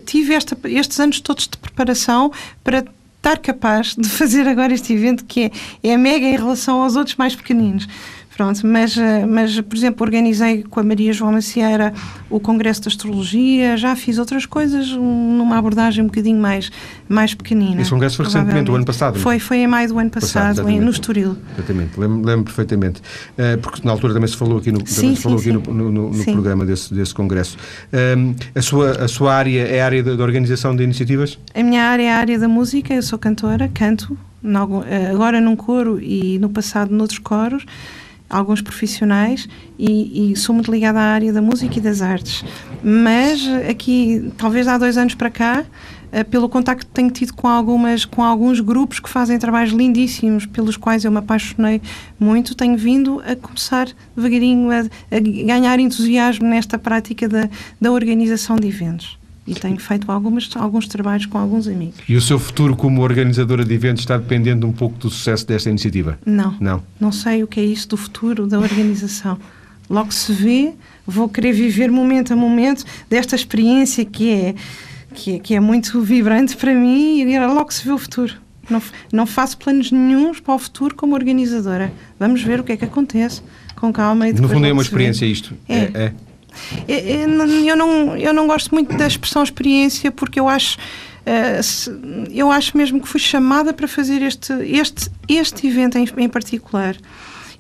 tive 0.05 0.35
esta, 0.35 0.59
estes 0.69 1.01
anos 1.01 1.21
todos 1.21 1.49
de 1.49 1.57
preparação 1.57 2.31
para 2.63 2.85
estar 3.17 3.39
capaz 3.39 3.97
de 3.97 4.09
fazer 4.11 4.47
agora 4.47 4.75
este 4.75 4.93
evento 4.93 5.25
que 5.25 5.45
é, 5.83 5.91
é 5.93 5.97
mega 5.97 6.27
em 6.27 6.37
relação 6.37 6.83
aos 6.83 6.97
outros 6.97 7.17
mais 7.17 7.35
pequeninos. 7.35 7.89
Pronto, 8.37 8.67
mas, 8.67 8.99
eh, 8.99 9.25
mas, 9.25 9.59
por 9.63 9.75
exemplo, 9.75 10.05
organizei 10.05 10.63
com 10.63 10.79
a 10.79 10.83
Maria 10.83 11.11
João 11.11 11.33
Macieira 11.33 11.95
o 12.29 12.39
Congresso 12.39 12.83
de 12.83 12.89
Astrologia, 12.89 13.79
já 13.79 13.97
fiz 13.97 14.19
outras 14.19 14.45
coisas 14.45 14.91
numa 14.91 15.57
abordagem 15.57 16.05
um 16.05 16.07
bocadinho 16.09 16.39
mais, 16.39 16.71
mais 17.09 17.33
pequenina. 17.33 17.81
Esse 17.81 17.91
congresso 17.91 18.17
foi 18.17 18.27
recentemente, 18.27 18.71
o 18.71 18.75
ano 18.75 18.85
passado? 18.85 19.19
Foi, 19.19 19.39
foi 19.39 19.59
em 19.59 19.67
maio 19.67 19.89
do 19.89 19.99
ano 19.99 20.11
passado, 20.11 20.57
passado 20.57 20.69
em, 20.69 20.79
no 20.81 20.91
Estoril. 20.91 21.35
Exatamente, 21.57 21.99
lembro, 21.99 22.27
lembro 22.27 22.45
perfeitamente. 22.45 23.01
Uh, 23.01 23.59
porque 23.63 23.81
na 23.83 23.93
altura 23.93 24.13
também 24.13 24.29
se 24.29 24.37
falou 24.37 24.59
aqui 24.59 24.71
no, 24.71 24.87
sim, 24.87 25.15
sim, 25.15 25.17
falou 25.17 25.39
sim. 25.39 25.57
Aqui 25.57 25.71
no, 25.71 25.91
no, 25.91 26.11
no 26.11 26.25
programa 26.25 26.67
desse, 26.67 26.93
desse 26.93 27.15
congresso. 27.15 27.57
Uh, 27.91 28.37
a, 28.55 28.61
sua, 28.61 28.91
a 29.03 29.09
sua 29.09 29.35
área 29.35 29.67
é 29.67 29.81
a 29.81 29.87
área 29.87 30.03
da 30.03 30.23
organização 30.23 30.77
de 30.77 30.83
iniciativas? 30.83 31.39
A 31.55 31.63
minha 31.63 31.85
área 31.85 32.03
é 32.03 32.13
a 32.13 32.19
área 32.19 32.39
da 32.39 32.49
música, 32.49 32.93
eu 32.93 33.03
sou 33.03 33.19
cantora, 33.19 33.71
canto, 33.73 34.15
agora 35.11 35.41
num 35.41 35.57
coro 35.57 35.99
e 36.03 36.39
no 36.39 36.51
passado 36.51 36.95
noutros 36.95 37.19
coros 37.19 37.65
alguns 38.29 38.61
profissionais 38.61 39.49
e, 39.79 40.33
e, 40.33 40.37
sou 40.37 40.55
muito 40.55 40.71
ligada 40.71 40.99
à 40.99 41.03
área 41.03 41.33
da 41.33 41.41
música 41.41 41.79
e 41.79 41.81
das 41.81 42.03
artes. 42.03 42.45
Mas 42.83 43.47
aqui, 43.69 44.33
talvez 44.37 44.67
há 44.67 44.77
dois 44.79 44.97
anos 44.97 45.15
para 45.15 45.31
cá, 45.31 45.65
eh, 46.13 46.25
pelo 46.25 46.49
contacto 46.49 46.87
que 46.87 46.93
tenho 46.93 47.11
tido 47.11 47.35
com, 47.35 47.49
algumas, 47.49 48.05
com 48.05 48.23
alguns 48.23 48.61
grupos 48.61 49.01
que 49.01 49.09
fazem 49.09 49.39
trabalhos 49.39 49.73
lindíssimos, 49.73 50.47
pelos 50.47 50.77
quais 50.77 51.05
eu 51.05 51.11
me 51.11 51.19
apaixonei 51.19 51.81
muito, 52.19 52.55
tenho 52.55 52.77
vindo 52.77 53.23
a 53.27 53.37
começar 53.37 53.89
devagarinho 54.17 54.71
a, 54.71 54.79
a 54.81 55.21
ganhar 55.21 55.79
entusiasmo 55.79 56.47
nesta 56.47 56.79
prática 56.79 57.29
da, 57.29 57.49
da 57.81 57.93
organização 57.93 58.57
de 58.57 58.69
eventos 58.69 59.19
e 59.47 59.55
tenho 59.55 59.79
feito 59.79 60.11
algumas, 60.11 60.51
alguns 60.57 60.89
trabalhos 60.89 61.27
com 61.27 61.39
alguns 61.39 61.69
amigos. 61.69 62.01
E 62.09 62.17
o 62.17 62.21
seu 62.21 62.39
futuro 62.39 62.75
como 62.75 63.03
organizadora 63.03 63.65
de 63.65 63.73
eventos 63.73 64.03
está 64.03 64.17
dependendo 64.17 64.67
um 64.67 64.73
pouco 64.73 64.99
do 64.99 65.09
sucesso 65.09 65.47
desta 65.47 65.71
iniciativa? 65.71 66.19
Não. 66.27 66.57
Não. 66.61 66.83
Não 66.99 67.13
sei 67.13 67.43
o 67.43 67.47
que 67.47 67.61
é 67.61 67.65
isso 67.65 67.89
do 67.89 67.97
futuro 67.97 68.47
da 68.47 68.59
organização. 68.59 69.39
Logo 69.89 70.13
se 70.13 70.33
vê, 70.33 70.73
vou 71.07 71.29
querer 71.29 71.53
viver 71.53 71.91
momento 71.93 72.33
a 72.33 72.37
momento 72.37 72.85
desta 73.09 73.37
experiência 73.37 74.05
que 74.05 74.31
é, 74.31 74.55
que 75.15 75.37
é, 75.37 75.39
que 75.39 75.55
é 75.55 75.61
muito 75.61 76.01
vibrante 76.01 76.57
para 76.57 76.75
mim 76.75 77.21
e 77.21 77.39
logo 77.39 77.73
se 77.73 77.85
vê 77.85 77.93
o 77.93 77.99
futuro. 77.99 78.35
Não, 78.69 78.83
não 79.13 79.27
faço 79.27 79.57
planos 79.59 79.93
nenhums 79.93 80.41
para 80.41 80.55
o 80.55 80.59
futuro 80.59 80.97
como 80.97 81.15
organizadora. 81.15 81.93
Vamos 82.19 82.43
ver 82.43 82.59
o 82.59 82.65
que 82.65 82.73
é 82.73 82.77
que 82.77 82.85
acontece 82.85 83.43
com 83.77 83.93
calma 83.93 84.29
e 84.29 84.33
depois. 84.33 84.51
No 84.51 84.57
fundo 84.57 84.67
é 84.67 84.73
uma 84.73 84.83
experiência 84.83 85.25
isto. 85.25 85.55
É. 85.69 85.77
é, 85.77 85.91
é. 85.95 86.13
Eu 86.89 87.77
não, 87.77 88.17
eu 88.17 88.33
não 88.33 88.47
gosto 88.47 88.75
muito 88.75 88.97
da 88.97 89.07
expressão 89.07 89.43
experiência 89.43 90.11
porque 90.11 90.39
eu 90.41 90.49
acho 90.49 90.79
eh, 91.27 91.61
eu 92.31 92.53
acho 92.53 92.77
mesmo 92.79 93.01
que 93.01 93.09
fui 93.09 93.19
chamada 93.19 93.73
para 93.75 93.89
fazer 93.89 94.23
este, 94.23 94.53
este, 94.63 95.11
este 95.29 95.67
evento 95.67 95.99
em, 95.99 96.29
particular. 96.29 96.97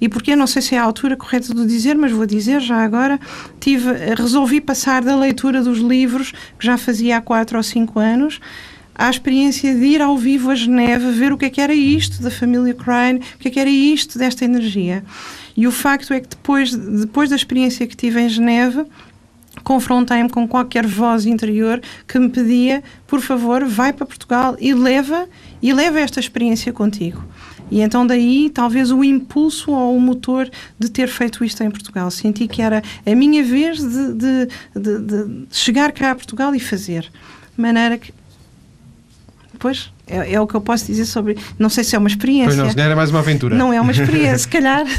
E 0.00 0.08
porque 0.08 0.36
não 0.36 0.46
sei 0.46 0.62
se 0.62 0.74
é 0.74 0.78
a 0.78 0.82
altura 0.82 1.16
correta 1.16 1.52
de 1.52 1.66
dizer, 1.66 1.96
mas 1.96 2.12
vou 2.12 2.26
dizer 2.26 2.60
já 2.60 2.76
agora, 2.76 3.18
tive, 3.58 3.90
resolvi 4.14 4.60
passar 4.60 5.02
da 5.02 5.16
leitura 5.16 5.62
dos 5.62 5.78
livros, 5.78 6.32
que 6.58 6.66
já 6.66 6.76
fazia 6.76 7.16
há 7.16 7.20
quatro 7.20 7.56
ou 7.56 7.62
cinco 7.62 7.98
anos, 7.98 8.38
à 8.96 9.10
experiência 9.10 9.74
de 9.74 9.84
ir 9.84 10.00
ao 10.00 10.16
vivo 10.16 10.50
a 10.50 10.54
Geneve, 10.54 11.10
ver 11.10 11.32
o 11.32 11.38
que 11.38 11.44
é 11.44 11.50
que 11.50 11.60
era 11.60 11.74
isto 11.74 12.22
da 12.22 12.30
família 12.30 12.74
Crane, 12.74 13.20
o 13.34 13.38
que 13.38 13.48
é 13.48 13.50
que 13.50 13.60
era 13.60 13.70
isto 13.70 14.18
desta 14.18 14.44
energia. 14.44 15.04
E 15.56 15.66
o 15.66 15.72
facto 15.72 16.12
é 16.12 16.20
que 16.20 16.28
depois, 16.28 16.74
depois 16.74 17.30
da 17.30 17.36
experiência 17.36 17.86
que 17.86 17.96
tive 17.96 18.20
em 18.20 18.28
Geneve, 18.28 18.84
confrontei-me 19.62 20.28
com 20.28 20.46
qualquer 20.46 20.86
voz 20.86 21.26
interior 21.26 21.80
que 22.06 22.18
me 22.18 22.28
pedia, 22.28 22.82
por 23.06 23.20
favor, 23.20 23.64
vai 23.64 23.92
para 23.92 24.06
Portugal 24.06 24.56
e 24.60 24.72
leva 24.72 25.28
e 25.62 25.72
leva 25.72 26.00
esta 26.00 26.20
experiência 26.20 26.72
contigo. 26.72 27.24
E 27.70 27.80
então 27.80 28.06
daí 28.06 28.48
talvez 28.48 28.92
o 28.92 29.02
impulso 29.02 29.72
ou 29.72 29.96
o 29.96 30.00
motor 30.00 30.48
de 30.78 30.88
ter 30.88 31.08
feito 31.08 31.44
isto 31.44 31.62
em 31.64 31.70
Portugal. 31.70 32.10
Senti 32.10 32.46
que 32.46 32.62
era 32.62 32.82
a 33.04 33.14
minha 33.14 33.42
vez 33.42 33.78
de, 33.80 34.14
de, 34.14 34.48
de, 34.74 34.98
de 35.00 35.46
chegar 35.50 35.90
cá 35.92 36.12
a 36.12 36.14
Portugal 36.14 36.54
e 36.54 36.60
fazer. 36.60 37.10
De 37.56 37.60
maneira 37.60 37.98
que 37.98 38.12
Pois, 39.58 39.90
é, 40.06 40.34
é, 40.34 40.40
o 40.40 40.46
que 40.46 40.54
eu 40.54 40.60
posso 40.60 40.86
dizer 40.86 41.04
sobre. 41.04 41.36
Não 41.58 41.68
sei 41.68 41.84
se 41.84 41.96
é 41.96 41.98
uma 41.98 42.08
experiência. 42.08 42.48
Pois 42.48 42.58
não, 42.58 42.68
se 42.68 42.76
calhar 42.76 42.92
é 42.92 42.94
mais 42.94 43.10
uma 43.10 43.20
aventura. 43.20 43.56
Não 43.56 43.72
é 43.72 43.80
uma 43.80 43.92
experiência, 43.92 44.38
se 44.38 44.48
calhar. 44.48 44.84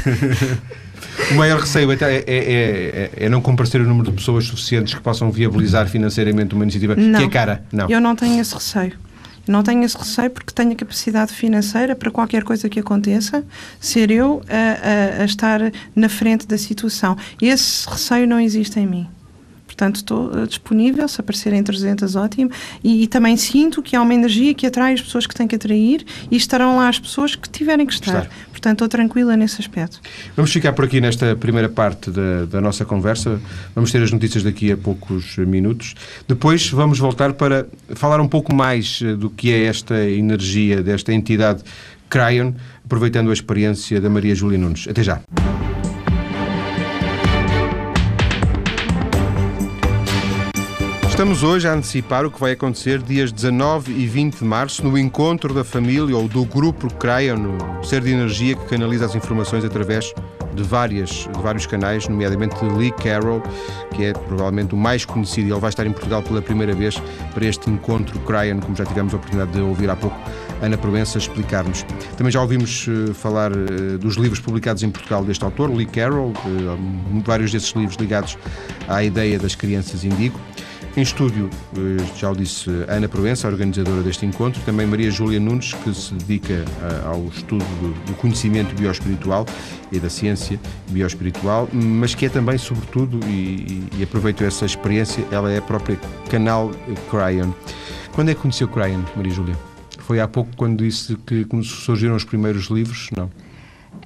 O 1.30 1.34
maior 1.34 1.60
receio 1.60 1.90
é, 1.90 1.96
é, 1.96 2.24
é, 2.26 3.10
é, 3.16 3.28
não 3.28 3.40
comparecer 3.40 3.80
o 3.80 3.84
número 3.84 4.10
de 4.10 4.16
pessoas 4.16 4.44
suficientes 4.44 4.94
que 4.94 5.00
possam 5.00 5.30
viabilizar 5.30 5.88
financeiramente 5.88 6.54
uma 6.54 6.64
iniciativa 6.64 6.94
não, 6.94 7.18
que 7.18 7.26
é 7.26 7.28
cara. 7.28 7.64
Não, 7.72 7.88
eu 7.88 8.00
não 8.00 8.14
tenho 8.14 8.40
esse 8.40 8.54
receio. 8.54 8.92
Não 9.46 9.62
tenho 9.62 9.82
esse 9.82 9.96
receio 9.96 10.30
porque 10.30 10.52
tenho 10.52 10.72
a 10.72 10.74
capacidade 10.74 11.32
financeira 11.32 11.96
para 11.96 12.10
qualquer 12.10 12.44
coisa 12.44 12.68
que 12.68 12.78
aconteça, 12.78 13.44
ser 13.80 14.10
eu 14.10 14.42
a, 14.48 15.18
a, 15.18 15.22
a 15.22 15.24
estar 15.24 15.60
na 15.96 16.08
frente 16.08 16.46
da 16.46 16.58
situação. 16.58 17.16
Esse 17.40 17.88
receio 17.88 18.26
não 18.26 18.38
existe 18.38 18.78
em 18.78 18.86
mim. 18.86 19.08
Portanto, 19.78 19.96
estou 19.96 20.26
uh, 20.32 20.44
disponível, 20.44 21.06
se 21.06 21.20
aparecerem 21.20 21.62
300, 21.62 22.16
ótimo. 22.16 22.50
E, 22.82 23.04
e, 23.04 23.06
também 23.06 23.36
sinto 23.36 23.80
que 23.80 23.94
há 23.94 24.02
uma 24.02 24.12
energia 24.12 24.52
que 24.52 24.66
atrai 24.66 24.92
as 24.92 25.00
pessoas 25.00 25.24
que 25.24 25.32
têm 25.32 25.46
que 25.46 25.54
atrair 25.54 26.04
e 26.28 26.36
estarão 26.36 26.78
lá 26.78 26.88
as 26.88 26.98
pessoas 26.98 27.36
que 27.36 27.48
tiverem 27.48 27.86
que 27.86 27.92
estar. 27.92 28.24
estar. 28.24 28.30
Portanto, 28.50 28.84
estou 28.84 28.88
tranquila 28.88 29.36
nesse 29.36 29.60
aspecto. 29.60 30.00
Vamos 30.34 30.52
ficar 30.52 30.72
por 30.72 30.84
aqui 30.84 31.00
nesta 31.00 31.36
primeira 31.36 31.68
parte 31.68 32.10
da, 32.10 32.44
da 32.46 32.60
nossa 32.60 32.84
conversa. 32.84 33.40
Vamos 33.72 33.92
ter 33.92 34.02
as 34.02 34.10
notícias 34.10 34.42
daqui 34.42 34.72
a 34.72 34.76
poucos 34.76 35.36
minutos. 35.36 35.94
Depois 36.26 36.68
vamos 36.70 36.98
voltar 36.98 37.34
para 37.34 37.64
falar 37.94 38.20
um 38.20 38.26
pouco 38.26 38.52
mais 38.52 39.00
uh, 39.00 39.16
do 39.16 39.30
que 39.30 39.52
é 39.52 39.62
esta 39.66 40.04
energia 40.10 40.82
desta 40.82 41.12
entidade 41.12 41.62
Cryon, 42.10 42.52
aproveitando 42.84 43.30
a 43.30 43.32
experiência 43.32 44.00
da 44.00 44.10
Maria 44.10 44.34
Júlia 44.34 44.58
Nunes. 44.58 44.88
Até 44.88 45.04
já. 45.04 45.20
Estamos 51.18 51.42
hoje 51.42 51.66
a 51.66 51.74
antecipar 51.74 52.24
o 52.24 52.30
que 52.30 52.38
vai 52.38 52.52
acontecer 52.52 53.02
dias 53.02 53.32
19 53.32 53.90
e 53.90 54.06
20 54.06 54.38
de 54.38 54.44
março 54.44 54.84
no 54.86 54.96
encontro 54.96 55.52
da 55.52 55.64
família 55.64 56.16
ou 56.16 56.28
do 56.28 56.44
grupo 56.44 56.94
Crayon, 56.94 57.38
no 57.38 57.84
ser 57.84 58.02
de 58.02 58.12
energia 58.12 58.54
que 58.54 58.64
canaliza 58.66 59.06
as 59.06 59.16
informações 59.16 59.64
através 59.64 60.14
de, 60.54 60.62
várias, 60.62 61.10
de 61.10 61.42
vários 61.42 61.66
canais, 61.66 62.06
nomeadamente 62.06 62.54
Lee 62.64 62.92
Carroll, 62.92 63.42
que 63.96 64.04
é 64.04 64.12
provavelmente 64.12 64.74
o 64.74 64.76
mais 64.76 65.04
conhecido 65.04 65.52
ele 65.52 65.60
vai 65.60 65.70
estar 65.70 65.84
em 65.84 65.90
Portugal 65.90 66.22
pela 66.22 66.40
primeira 66.40 66.72
vez 66.72 67.02
para 67.34 67.44
este 67.44 67.68
encontro 67.68 68.16
Crayon, 68.20 68.60
como 68.60 68.76
já 68.76 68.84
tivemos 68.84 69.12
a 69.12 69.16
oportunidade 69.16 69.50
de 69.50 69.60
ouvir 69.60 69.90
há 69.90 69.96
pouco 69.96 70.16
Ana 70.62 70.78
Provença 70.78 71.18
explicar-nos. 71.18 71.84
Também 72.16 72.30
já 72.30 72.40
ouvimos 72.40 72.86
uh, 72.86 73.12
falar 73.12 73.50
uh, 73.50 73.98
dos 73.98 74.14
livros 74.14 74.38
publicados 74.38 74.84
em 74.84 74.90
Portugal 74.90 75.24
deste 75.24 75.44
autor, 75.44 75.68
Lee 75.68 75.86
Carroll, 75.86 76.30
uh, 76.30 77.22
vários 77.24 77.50
desses 77.50 77.70
livros 77.72 77.96
ligados 77.96 78.38
à 78.86 79.02
ideia 79.02 79.36
das 79.36 79.56
crianças 79.56 80.04
indigo. 80.04 80.38
Em 80.98 81.02
estúdio, 81.02 81.48
eh, 81.76 82.04
já 82.16 82.28
o 82.28 82.34
disse 82.34 82.68
Ana 82.88 83.08
Provença, 83.08 83.46
organizadora 83.46 84.02
deste 84.02 84.26
encontro, 84.26 84.60
também 84.62 84.84
Maria 84.84 85.12
Júlia 85.12 85.38
Nunes, 85.38 85.72
que 85.72 85.94
se 85.94 86.12
dedica 86.12 86.54
eh, 86.54 87.02
ao 87.06 87.24
estudo 87.26 87.64
do 88.04 88.14
conhecimento 88.14 88.74
bioespiritual 88.74 89.46
e 89.92 90.00
da 90.00 90.10
ciência 90.10 90.58
bioespiritual, 90.88 91.68
mas 91.72 92.16
que 92.16 92.26
é 92.26 92.28
também, 92.28 92.58
sobretudo, 92.58 93.20
e, 93.28 93.86
e 93.96 94.02
aproveito 94.02 94.42
essa 94.42 94.66
experiência, 94.66 95.24
ela 95.30 95.52
é 95.52 95.58
a 95.58 95.62
própria 95.62 95.96
canal 96.28 96.72
Cryon. 97.08 97.52
Quando 98.12 98.32
é 98.32 98.34
que 98.34 98.40
conheceu 98.40 98.66
Cryon, 98.66 99.04
Maria 99.14 99.32
Júlia? 99.32 99.56
Foi 100.00 100.18
há 100.18 100.26
pouco 100.26 100.50
quando 100.56 100.84
disse 100.84 101.14
que 101.18 101.46
surgiram 101.62 102.16
os 102.16 102.24
primeiros 102.24 102.64
livros? 102.70 103.08
Não. 103.16 103.30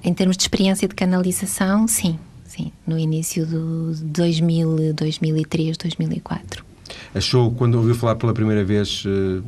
Em 0.03 0.13
termos 0.13 0.37
de 0.37 0.43
experiência 0.43 0.87
de 0.87 0.93
canalização, 0.93 1.87
sim. 1.87 2.19
Sim, 2.45 2.71
no 2.85 2.99
início 2.99 3.47
do 3.47 3.95
2000, 3.95 4.93
2003, 4.93 5.75
2004 5.75 6.72
achou, 7.13 7.51
quando 7.51 7.75
ouviu 7.75 7.95
falar 7.95 8.15
pela 8.15 8.33
primeira 8.33 8.63
vez, 8.63 9.03
uh, 9.05 9.43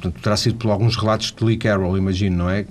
portanto, 0.00 0.22
terá 0.22 0.36
sido 0.36 0.56
por 0.56 0.70
alguns 0.70 0.96
relatos 0.96 1.32
de 1.32 1.44
Lee 1.44 1.56
Carroll, 1.56 1.96
imagino, 1.96 2.36
não 2.36 2.50
é? 2.50 2.64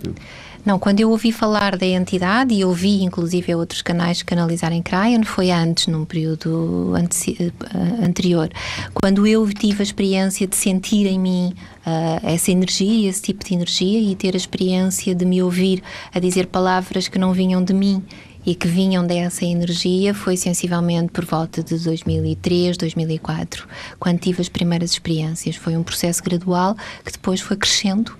Não, 0.65 0.79
quando 0.79 0.99
eu 0.99 1.11
ouvi 1.11 1.31
falar 1.31 1.77
da 1.77 1.85
entidade 1.85 2.55
e 2.55 2.65
ouvi 2.65 3.03
inclusive 3.03 3.53
outros 3.53 3.83
canais 3.83 4.23
canalizarem 4.23 4.81
Cryon, 4.81 5.23
foi 5.23 5.51
antes, 5.51 5.85
num 5.85 6.05
período 6.05 6.93
eh, 6.97 8.03
anterior. 8.03 8.49
Quando 8.93 9.27
eu 9.27 9.47
tive 9.53 9.81
a 9.81 9.83
experiência 9.83 10.47
de 10.47 10.55
sentir 10.55 11.05
em 11.05 11.19
mim 11.19 11.53
uh, 11.85 12.19
essa 12.23 12.51
energia, 12.51 13.07
esse 13.07 13.21
tipo 13.21 13.45
de 13.45 13.53
energia 13.53 13.99
e 13.99 14.15
ter 14.15 14.33
a 14.33 14.37
experiência 14.37 15.13
de 15.13 15.23
me 15.23 15.43
ouvir 15.43 15.83
a 16.11 16.19
dizer 16.19 16.47
palavras 16.47 17.07
que 17.07 17.19
não 17.19 17.31
vinham 17.31 17.63
de 17.63 17.73
mim 17.73 18.03
e 18.43 18.55
que 18.55 18.67
vinham 18.67 19.05
dessa 19.05 19.45
energia 19.45 20.13
foi 20.13 20.37
sensivelmente 20.37 21.11
por 21.11 21.25
volta 21.25 21.63
de 21.63 21.77
2003, 21.77 22.77
2004, 22.77 23.67
quando 23.99 24.19
tive 24.19 24.41
as 24.41 24.49
primeiras 24.49 24.91
experiências. 24.91 25.55
Foi 25.55 25.75
um 25.75 25.83
processo 25.83 26.23
gradual 26.23 26.75
que 27.03 27.11
depois 27.11 27.39
foi 27.41 27.57
crescendo. 27.57 28.15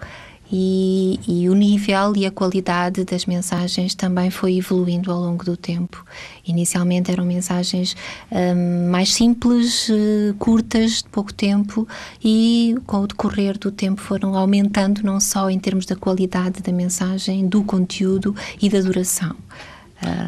E, 0.51 1.19
e, 1.27 1.49
o 1.49 1.55
nível 1.55 2.15
e 2.15 2.25
a 2.25 2.31
qualidade 2.31 3.03
das 3.03 3.25
mensagens 3.25 3.95
também 3.95 4.29
foi 4.29 4.57
evoluindo 4.57 5.11
ao 5.11 5.19
longo 5.19 5.43
do 5.43 5.57
tempo. 5.57 6.05
Inicialmente 6.45 7.11
eram 7.11 7.25
mensagens 7.25 7.95
um, 8.31 8.89
mais 8.89 9.13
simples, 9.13 9.89
uh, 9.89 10.35
curtas, 10.37 11.01
de 11.01 11.09
pouco 11.09 11.33
tempo, 11.33 11.87
e 12.23 12.75
com 12.85 13.01
o 13.01 13.07
decorrer 13.07 13.57
do 13.57 13.71
tempo 13.71 13.99
foram 13.99 14.35
aumentando, 14.35 15.01
não 15.03 15.19
só 15.19 15.49
em 15.49 15.57
termos 15.57 15.85
da 15.85 15.95
qualidade 15.95 16.61
da 16.61 16.71
mensagem, 16.71 17.47
do 17.47 17.63
conteúdo 17.63 18.35
e 18.61 18.69
da 18.69 18.81
duração. 18.81 19.35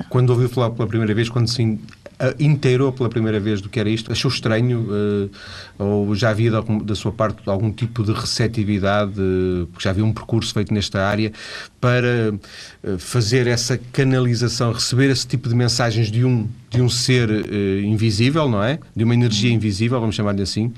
Quando 0.10 0.32
ouviu 0.32 0.50
falar 0.50 0.72
pela 0.72 0.88
primeira 0.88 1.14
vez, 1.14 1.30
quando 1.30 1.48
se 1.48 1.78
inteirou 2.40 2.92
pela 2.92 3.10
primeira 3.10 3.40
vez 3.40 3.62
do 3.62 3.70
que 3.70 3.80
era 3.80 3.90
isto, 3.90 4.12
achou 4.12 4.30
estranho 4.30 4.88
uh, 4.90 5.30
ou 5.78 6.16
já 6.16 6.30
havia 6.30 6.52
da 6.84 6.96
sua 6.96 7.12
parte 7.12 7.42
algum 7.46 7.72
tipo 7.72 8.04
de 8.04 8.12
receptividade, 8.12 9.20
uh, 9.20 9.68
porque 9.68 9.84
já 9.84 9.92
havia 9.92 10.04
um 10.04 10.12
percurso 10.12 10.54
feito 10.54 10.74
nesta 10.74 11.06
área, 11.06 11.32
para 11.80 12.34
fazer 12.98 13.46
essa 13.46 13.80
canalização, 13.94 14.72
receber 14.72 15.12
esse 15.12 15.28
tipo 15.28 15.48
de 15.48 15.54
mensagens 15.54 16.10
de 16.10 16.26
um, 16.26 16.48
de 16.72 16.82
um 16.82 16.90
ser 16.90 17.30
invisível, 17.84 18.50
não 18.50 18.64
é? 18.64 18.80
De 18.96 19.04
uma 19.04 19.14
energia 19.14 19.52
invisível, 19.52 20.00
vamos 20.00 20.16
chamar-lhe 20.16 20.42
assim, 20.42 20.74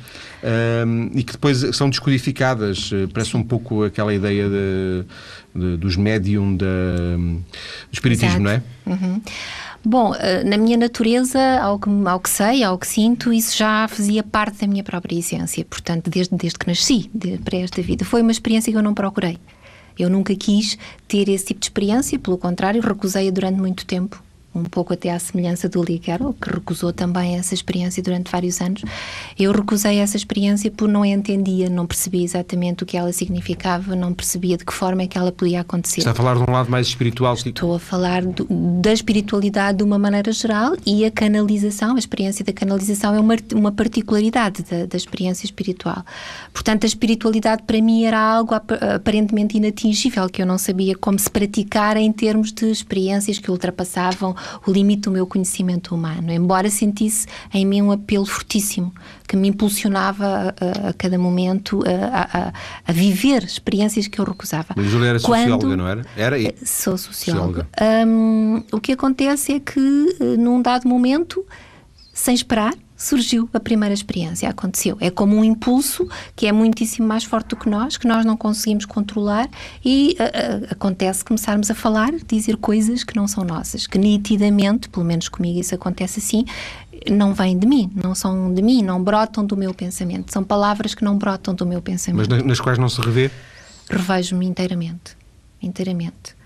e 1.16 1.24
que 1.24 1.32
depois 1.32 1.66
são 1.74 1.90
descodificadas. 1.90 2.92
parece 3.14 3.38
um 3.38 3.44
pouco 3.44 3.86
aquela 3.86 4.14
ideia 4.14 4.50
de, 4.50 5.06
de, 5.56 5.78
dos 5.78 5.96
médium 5.96 6.56
da, 6.58 6.66
do 6.66 7.94
espiritismo, 7.94 8.42
Exato. 8.42 8.44
não 8.44 8.52
é? 8.52 8.64
Uhum. 8.86 9.22
Bom, 9.84 10.14
eh, 10.16 10.44
na 10.44 10.58
minha 10.58 10.78
natureza, 10.78 11.40
ao 11.62 11.80
que, 11.80 11.90
ao 12.06 12.20
que 12.20 12.30
sei, 12.30 12.64
ao 12.64 12.78
que 12.78 12.88
sinto, 12.88 13.32
isso 13.32 13.58
já 13.58 13.88
fazia 13.88 14.22
parte 14.22 14.60
da 14.60 14.68
minha 14.68 14.84
própria 14.84 15.18
essência. 15.18 15.64
Portanto, 15.66 16.10
desde, 16.10 16.36
desde 16.36 16.60
que 16.60 16.68
nasci 16.68 17.10
de, 17.14 17.38
para 17.38 17.58
esta 17.58 17.82
vida. 17.82 18.04
Foi 18.04 18.22
uma 18.22 18.32
experiência 18.32 18.72
que 18.72 18.78
eu 18.78 18.84
não 18.84 18.94
procurei. 18.94 19.38
Eu 19.98 20.10
nunca 20.10 20.36
quis 20.36 20.78
ter 21.08 21.30
esse 21.30 21.46
tipo 21.46 21.60
de 21.60 21.66
experiência, 21.66 22.20
pelo 22.20 22.38
contrário, 22.38 22.82
recusei-a 22.82 23.32
durante 23.32 23.60
muito 23.60 23.86
tempo 23.86 24.22
um 24.54 24.64
pouco 24.64 24.94
até 24.94 25.12
à 25.12 25.20
semelhança 25.20 25.70
do 25.70 25.82
Lee 25.82 26.00
Carroll, 26.00 26.34
que 26.34 26.50
recusou 26.50 26.92
também 26.92 27.38
essa 27.38 27.54
experiência 27.54 28.02
durante 28.02 28.32
vários 28.32 28.60
anos. 28.62 28.84
Eu 29.38 29.52
recusei 29.52 30.00
essa 30.00 30.18
experiência 30.18 30.72
por 30.72 30.88
não 30.88 31.06
entendia, 31.06 31.70
não 31.70 31.86
percebia 31.86 32.24
exatamente 32.24 32.84
o 32.84 32.86
que 32.86 32.98
ela 32.98 33.12
significava, 33.14 33.96
não 33.96 34.14
percebia 34.14 34.58
de 34.58 34.66
que 34.66 34.74
forma 34.74 35.04
é 35.04 35.08
que 35.08 35.18
ela 35.18 35.32
podia 35.32 35.62
acontecer. 35.62 36.00
Está 36.00 36.12
a 36.12 36.16
falar 36.16 36.36
de 36.36 36.50
um 36.50 36.52
lado 36.54 36.70
mais 36.70 36.88
espiritual? 36.88 37.36
Estou 37.36 37.76
a 37.76 37.80
falar 37.80 38.26
do, 38.26 38.48
da 38.82 38.92
espiritualidade 38.92 39.78
de 39.78 39.84
uma 39.84 40.00
maneira 40.00 40.32
geral 40.32 40.76
e 40.86 41.06
a 41.06 41.12
canalização, 41.12 41.96
a 41.96 42.00
experiência 42.00 42.44
da 42.44 42.52
canalização 42.52 43.14
é 43.14 43.20
uma, 43.20 43.36
uma 43.54 43.72
particularidade 43.72 44.64
da, 44.64 44.86
da 44.86 44.98
experiência 44.98 45.46
espiritual. 45.46 46.04
Portanto, 46.52 46.86
a 46.86 46.88
espiritualidade 46.88 47.64
para 47.64 47.80
mim 47.82 48.04
era 48.04 48.20
algo 48.20 48.56
aparentemente 48.56 49.58
inatingível, 49.58 50.28
que 50.28 50.42
eu 50.42 50.46
não 50.46 50.58
sabia 50.58 50.96
como 50.96 51.20
se 51.20 51.30
praticar 51.30 51.98
em 51.98 52.12
termos 52.12 52.52
de 52.52 52.70
experiências 52.72 53.38
que 53.38 53.52
ultrapassavam 53.52 54.36
o 54.66 54.72
limite 54.72 55.04
do 55.04 55.12
meu 55.12 55.26
conhecimento 55.26 55.94
humano, 55.96 56.32
embora 56.32 56.70
sentisse 56.70 57.28
em 57.54 57.66
mim 57.66 57.82
um 57.82 57.92
apelo 57.92 58.26
fortíssimo 58.26 58.94
que 59.28 59.36
me 59.38 59.48
impulsionava 59.48 60.56
a, 60.60 60.90
a 60.90 60.94
cada 60.94 61.18
momento 61.18 61.84
a, 61.86 62.48
a, 62.48 62.54
a, 62.88 62.92
viver 62.92 63.44
experiências 63.44 64.08
que 64.08 64.20
eu 64.20 64.26
recusava. 64.26 64.74
Mas 64.76 64.88
Júlia 64.88 65.10
era 65.10 65.20
Quando, 65.20 65.52
socióloga, 65.52 65.78
não 65.78 65.88
era? 65.88 66.06
Era 66.18 66.40
e... 66.40 66.54
Sou 66.66 66.98
socióloga. 66.98 67.68
socióloga. 67.78 68.08
Um, 68.08 68.64
o 68.72 68.80
que 68.80 68.94
acontece 68.94 69.54
é 69.54 69.60
que, 69.60 69.80
eh, 70.20 70.38
num 70.38 70.62
dado 70.62 70.88
momento, 70.88 71.46
sem 72.14 72.34
esperar, 72.34 72.74
surgiu 73.00 73.50
a 73.54 73.60
primeira 73.62 73.94
experiência, 73.94 74.50
aconteceu. 74.50 74.98
É 75.00 75.10
como 75.10 75.38
um 75.38 75.44
impulso 75.44 76.06
que 76.36 76.46
é 76.46 76.52
muitíssimo 76.52 77.08
mais 77.08 77.24
forte 77.24 77.48
do 77.48 77.56
que 77.56 77.70
nós, 77.70 77.96
que 77.96 78.06
nós 78.06 78.26
não 78.26 78.36
conseguimos 78.36 78.86
controlar 78.86 79.50
e 79.84 80.18
uh, 80.20 80.24
uh, 80.24 80.68
acontece 80.70 81.24
começarmos 81.24 81.72
a 81.72 81.74
falar, 81.74 82.12
dizer 82.28 82.58
coisas 82.58 83.06
que 83.06 83.16
não 83.16 83.26
são 83.26 83.46
nossas, 83.46 83.88
que 83.88 83.98
nitidamente, 83.98 84.90
pelo 84.90 85.06
menos 85.06 85.30
comigo 85.30 85.58
isso 85.58 85.74
acontece 85.74 86.20
assim, 86.20 86.44
não 87.10 87.34
vêm 87.34 87.58
de 87.58 87.66
mim, 87.66 87.90
não 87.96 88.14
são 88.14 88.54
de 88.54 88.62
mim, 88.62 88.84
não 88.84 89.02
brotam 89.02 89.46
do 89.46 89.56
meu 89.56 89.74
pensamento. 89.74 90.34
São 90.34 90.44
palavras 90.44 90.94
que 90.94 91.04
não 91.04 91.18
brotam 91.18 91.56
do 91.56 91.66
meu 91.66 91.82
pensamento. 91.82 92.30
Mas 92.30 92.44
nas 92.44 92.60
quais 92.60 92.78
não 92.78 92.90
se 92.90 93.00
revê? 93.00 93.32
Revejo-me 93.90 94.46
inteiramente, 94.46 95.16
inteiramente 95.62 96.38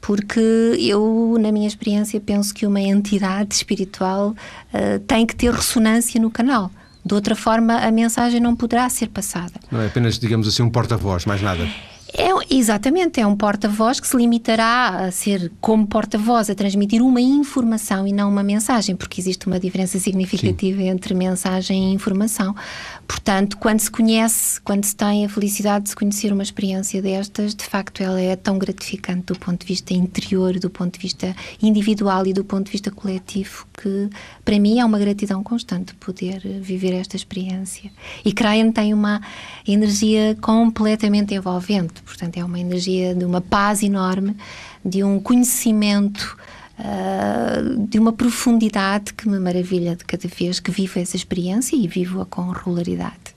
porque 0.00 0.40
eu, 0.78 1.36
na 1.40 1.52
minha 1.52 1.68
experiência, 1.68 2.20
penso 2.20 2.54
que 2.54 2.66
uma 2.66 2.80
entidade 2.80 3.54
espiritual 3.54 4.30
uh, 4.30 4.98
tem 5.06 5.26
que 5.26 5.36
ter 5.36 5.52
ressonância 5.52 6.20
no 6.20 6.30
canal. 6.30 6.70
De 7.04 7.14
outra 7.14 7.34
forma, 7.34 7.76
a 7.76 7.90
mensagem 7.90 8.40
não 8.40 8.54
poderá 8.54 8.88
ser 8.88 9.08
passada. 9.08 9.52
Não 9.70 9.80
é 9.80 9.86
apenas, 9.86 10.18
digamos 10.18 10.46
assim, 10.46 10.62
um 10.62 10.70
porta-voz, 10.70 11.24
mais 11.24 11.40
nada. 11.40 11.66
É, 12.12 12.30
exatamente, 12.54 13.20
é 13.20 13.26
um 13.26 13.36
porta-voz 13.36 14.00
que 14.00 14.06
se 14.06 14.16
limitará 14.16 15.06
a 15.06 15.10
ser 15.12 15.50
como 15.60 15.86
porta-voz, 15.86 16.50
a 16.50 16.54
transmitir 16.54 17.02
uma 17.02 17.20
informação 17.20 18.06
e 18.06 18.12
não 18.12 18.28
uma 18.28 18.42
mensagem, 18.42 18.96
porque 18.96 19.20
existe 19.20 19.46
uma 19.46 19.60
diferença 19.60 19.98
significativa 19.98 20.80
Sim. 20.80 20.88
entre 20.88 21.14
mensagem 21.14 21.90
e 21.90 21.94
informação. 21.94 22.54
Portanto, 23.06 23.56
quando 23.58 23.80
se 23.80 23.90
conhece, 23.90 24.60
quando 24.62 24.84
se 24.84 24.96
tem 24.96 25.24
a 25.24 25.28
felicidade 25.28 25.84
de 25.84 25.90
se 25.90 25.96
conhecer 25.96 26.32
uma 26.32 26.42
experiência 26.42 27.00
destas, 27.00 27.54
de 27.54 27.64
facto 27.64 28.02
ela 28.02 28.20
é 28.20 28.34
tão 28.34 28.58
gratificante 28.58 29.26
do 29.26 29.38
ponto 29.38 29.60
de 29.60 29.66
vista 29.66 29.94
interior, 29.94 30.58
do 30.58 30.70
ponto 30.70 30.94
de 30.94 31.00
vista 31.00 31.34
individual 31.62 32.26
e 32.26 32.32
do 32.32 32.44
ponto 32.44 32.66
de 32.66 32.72
vista 32.72 32.90
coletivo, 32.90 33.66
que 33.80 34.10
para 34.44 34.58
mim 34.58 34.80
é 34.80 34.84
uma 34.84 34.98
gratidão 34.98 35.42
constante 35.42 35.94
poder 35.94 36.40
viver 36.60 36.92
esta 36.92 37.14
experiência. 37.14 37.90
E 38.24 38.32
Cryan 38.32 38.72
tem 38.72 38.92
uma 38.92 39.20
energia 39.66 40.36
completamente 40.40 41.34
envolvente 41.34 41.99
portanto, 42.04 42.36
é 42.36 42.44
uma 42.44 42.58
energia 42.58 43.14
de 43.14 43.24
uma 43.24 43.40
paz 43.40 43.82
enorme, 43.82 44.36
de 44.84 45.02
um 45.04 45.20
conhecimento. 45.20 46.36
Uh, 46.78 47.86
de 47.88 47.98
uma 47.98 48.10
profundidade 48.10 49.12
que 49.12 49.28
me 49.28 49.38
maravilha 49.38 49.94
de 49.94 50.02
cada 50.02 50.26
vez 50.26 50.58
que 50.60 50.70
vivo 50.70 50.98
essa 50.98 51.14
experiência 51.14 51.76
e 51.76 51.86
vivo-a 51.86 52.24
com 52.24 52.48
regularidade. 52.48 53.36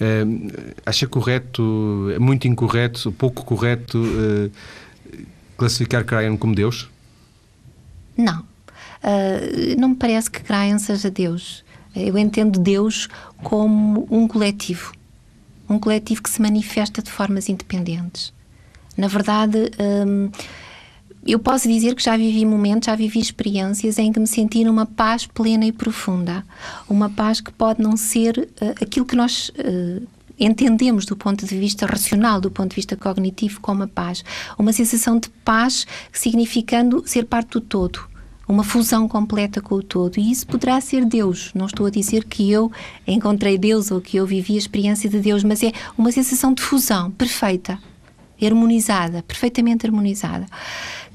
Uh, 0.00 0.50
acha 0.84 1.06
correto, 1.06 2.10
é 2.12 2.18
muito 2.18 2.48
incorreto, 2.48 3.12
pouco 3.12 3.44
correto 3.44 3.98
uh, 3.98 4.50
classificar 5.56 6.04
Cryan 6.04 6.36
como 6.36 6.56
Deus? 6.56 6.90
Não. 8.16 8.44
não 9.78 9.90
me 9.90 9.94
parece 9.94 10.28
que 10.28 10.42
Cryan 10.42 10.80
seja 10.80 11.08
Deus. 11.08 11.64
Eu 11.94 12.18
entendo 12.18 12.58
Deus 12.58 13.08
como 13.44 14.08
um 14.10 14.26
coletivo 14.26 14.92
um 15.68 15.78
coletivo 15.78 16.22
que 16.22 16.30
se 16.30 16.40
manifesta 16.40 17.02
de 17.02 17.10
formas 17.10 17.48
independentes. 17.48 18.32
Na 18.96 19.08
verdade, 19.08 19.70
hum, 20.06 20.30
eu 21.26 21.38
posso 21.38 21.68
dizer 21.68 21.94
que 21.94 22.02
já 22.02 22.16
vivi 22.16 22.44
momentos, 22.44 22.86
já 22.86 22.96
vivi 22.96 23.20
experiências 23.20 23.98
em 23.98 24.12
que 24.12 24.20
me 24.20 24.26
senti 24.26 24.64
numa 24.64 24.84
paz 24.84 25.26
plena 25.26 25.64
e 25.64 25.72
profunda. 25.72 26.44
Uma 26.88 27.08
paz 27.08 27.40
que 27.40 27.52
pode 27.52 27.80
não 27.80 27.96
ser 27.96 28.48
uh, 28.60 28.82
aquilo 28.82 29.06
que 29.06 29.16
nós 29.16 29.50
uh, 29.50 30.06
entendemos 30.38 31.06
do 31.06 31.16
ponto 31.16 31.46
de 31.46 31.56
vista 31.56 31.86
racional, 31.86 32.40
do 32.40 32.50
ponto 32.50 32.70
de 32.70 32.76
vista 32.76 32.96
cognitivo, 32.96 33.60
como 33.60 33.84
a 33.84 33.88
paz. 33.88 34.24
Uma 34.58 34.72
sensação 34.72 35.18
de 35.18 35.30
paz 35.44 35.86
significando 36.12 37.02
ser 37.06 37.24
parte 37.24 37.52
do 37.52 37.60
todo 37.60 38.11
uma 38.52 38.62
fusão 38.62 39.08
completa 39.08 39.62
com 39.62 39.76
o 39.76 39.82
todo. 39.82 40.18
E 40.18 40.30
isso 40.30 40.46
poderá 40.46 40.78
ser 40.80 41.06
Deus. 41.06 41.50
Não 41.54 41.66
estou 41.66 41.86
a 41.86 41.90
dizer 41.90 42.24
que 42.24 42.52
eu 42.52 42.70
encontrei 43.06 43.56
Deus 43.56 43.90
ou 43.90 44.00
que 44.00 44.18
eu 44.18 44.26
vivi 44.26 44.54
a 44.54 44.58
experiência 44.58 45.08
de 45.08 45.18
Deus, 45.18 45.42
mas 45.42 45.62
é 45.62 45.72
uma 45.96 46.12
sensação 46.12 46.52
de 46.52 46.62
fusão 46.62 47.10
perfeita, 47.10 47.78
harmonizada, 48.40 49.22
perfeitamente 49.22 49.86
harmonizada. 49.86 50.46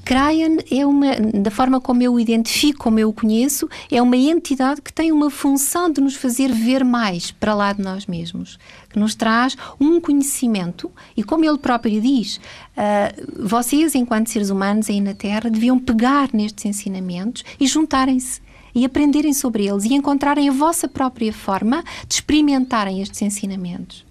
Cryan 0.08 0.56
é 0.70 0.86
uma, 0.86 1.16
da 1.16 1.50
forma 1.50 1.82
como 1.82 2.02
eu 2.02 2.14
o 2.14 2.18
identifico, 2.18 2.78
como 2.78 2.98
eu 2.98 3.10
o 3.10 3.12
conheço, 3.12 3.68
é 3.90 4.00
uma 4.00 4.16
entidade 4.16 4.80
que 4.80 4.90
tem 4.90 5.12
uma 5.12 5.28
função 5.28 5.92
de 5.92 6.00
nos 6.00 6.14
fazer 6.14 6.50
ver 6.50 6.82
mais 6.82 7.30
para 7.30 7.54
lá 7.54 7.74
de 7.74 7.82
nós 7.82 8.06
mesmos, 8.06 8.58
que 8.88 8.98
nos 8.98 9.14
traz 9.14 9.54
um 9.78 10.00
conhecimento 10.00 10.90
e, 11.14 11.22
como 11.22 11.44
ele 11.44 11.58
próprio 11.58 12.00
diz, 12.00 12.38
uh, 12.38 13.46
vocês, 13.46 13.94
enquanto 13.94 14.28
seres 14.28 14.48
humanos 14.48 14.88
aí 14.88 14.98
na 14.98 15.12
Terra, 15.12 15.50
deviam 15.50 15.78
pegar 15.78 16.30
nestes 16.32 16.64
ensinamentos 16.64 17.44
e 17.60 17.66
juntarem-se 17.66 18.40
e 18.74 18.86
aprenderem 18.86 19.34
sobre 19.34 19.66
eles 19.66 19.84
e 19.84 19.92
encontrarem 19.92 20.48
a 20.48 20.52
vossa 20.52 20.88
própria 20.88 21.34
forma 21.34 21.84
de 22.06 22.14
experimentarem 22.14 23.02
estes 23.02 23.20
ensinamentos. 23.20 24.07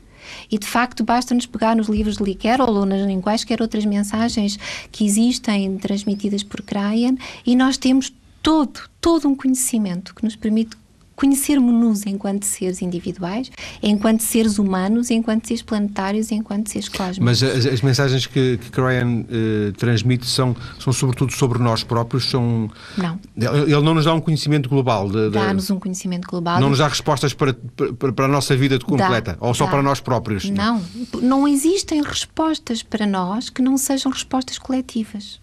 E 0.51 0.57
de 0.57 0.67
facto 0.67 1.03
basta-nos 1.03 1.45
pegar 1.45 1.75
nos 1.75 1.87
livros 1.87 2.17
de 2.17 2.23
Lee 2.23 2.35
Carroll 2.35 2.75
ou 2.75 2.85
nas, 2.85 3.07
em 3.07 3.21
quaisquer 3.21 3.61
outras 3.61 3.85
mensagens 3.85 4.57
que 4.91 5.05
existem 5.05 5.77
transmitidas 5.77 6.43
por 6.43 6.61
Cryan 6.61 7.15
e 7.45 7.55
nós 7.55 7.77
temos 7.77 8.13
todo, 8.41 8.79
todo 9.01 9.27
um 9.27 9.35
conhecimento 9.35 10.15
que 10.15 10.23
nos 10.23 10.35
permite 10.35 10.75
conhecermos-nos 11.17 12.05
enquanto 12.05 12.45
seres 12.45 12.81
individuais, 12.81 13.51
enquanto 13.81 14.21
seres 14.21 14.59
humanos, 14.59 15.09
enquanto 15.09 15.47
seres 15.47 15.63
planetários, 15.63 16.31
enquanto 16.31 16.69
seres 16.69 16.87
cósmicos. 16.87 17.19
Mas 17.19 17.43
as, 17.43 17.65
as 17.65 17.81
mensagens 17.81 18.27
que, 18.27 18.57
que 18.57 18.79
Ryan 18.79 19.21
uh, 19.23 19.71
transmite 19.73 20.27
são, 20.27 20.55
são 20.79 20.93
sobretudo 20.93 21.33
sobre 21.33 21.57
nós 21.57 21.83
próprios? 21.83 22.29
São... 22.29 22.69
Não. 22.95 23.19
Ele 23.35 23.81
não 23.81 23.95
nos 23.95 24.05
dá 24.05 24.13
um 24.13 24.21
conhecimento 24.21 24.69
global? 24.69 25.09
Dá-nos 25.31 25.71
um 25.71 25.79
conhecimento 25.79 26.27
global. 26.27 26.61
Não 26.61 26.69
nos 26.69 26.77
dá 26.77 26.87
respostas 26.87 27.33
para, 27.33 27.53
para, 27.97 28.13
para 28.13 28.25
a 28.25 28.29
nossa 28.29 28.55
vida 28.55 28.77
completa? 28.79 29.37
Dá, 29.41 29.47
ou 29.47 29.55
só 29.55 29.65
dá. 29.65 29.71
para 29.71 29.81
nós 29.81 29.99
próprios? 29.99 30.47
Não. 30.47 30.83
Não 31.19 31.47
existem 31.47 32.03
respostas 32.03 32.83
para 32.83 33.07
nós 33.07 33.49
que 33.49 33.63
não 33.63 33.75
sejam 33.75 34.11
respostas 34.11 34.59
coletivas 34.59 35.39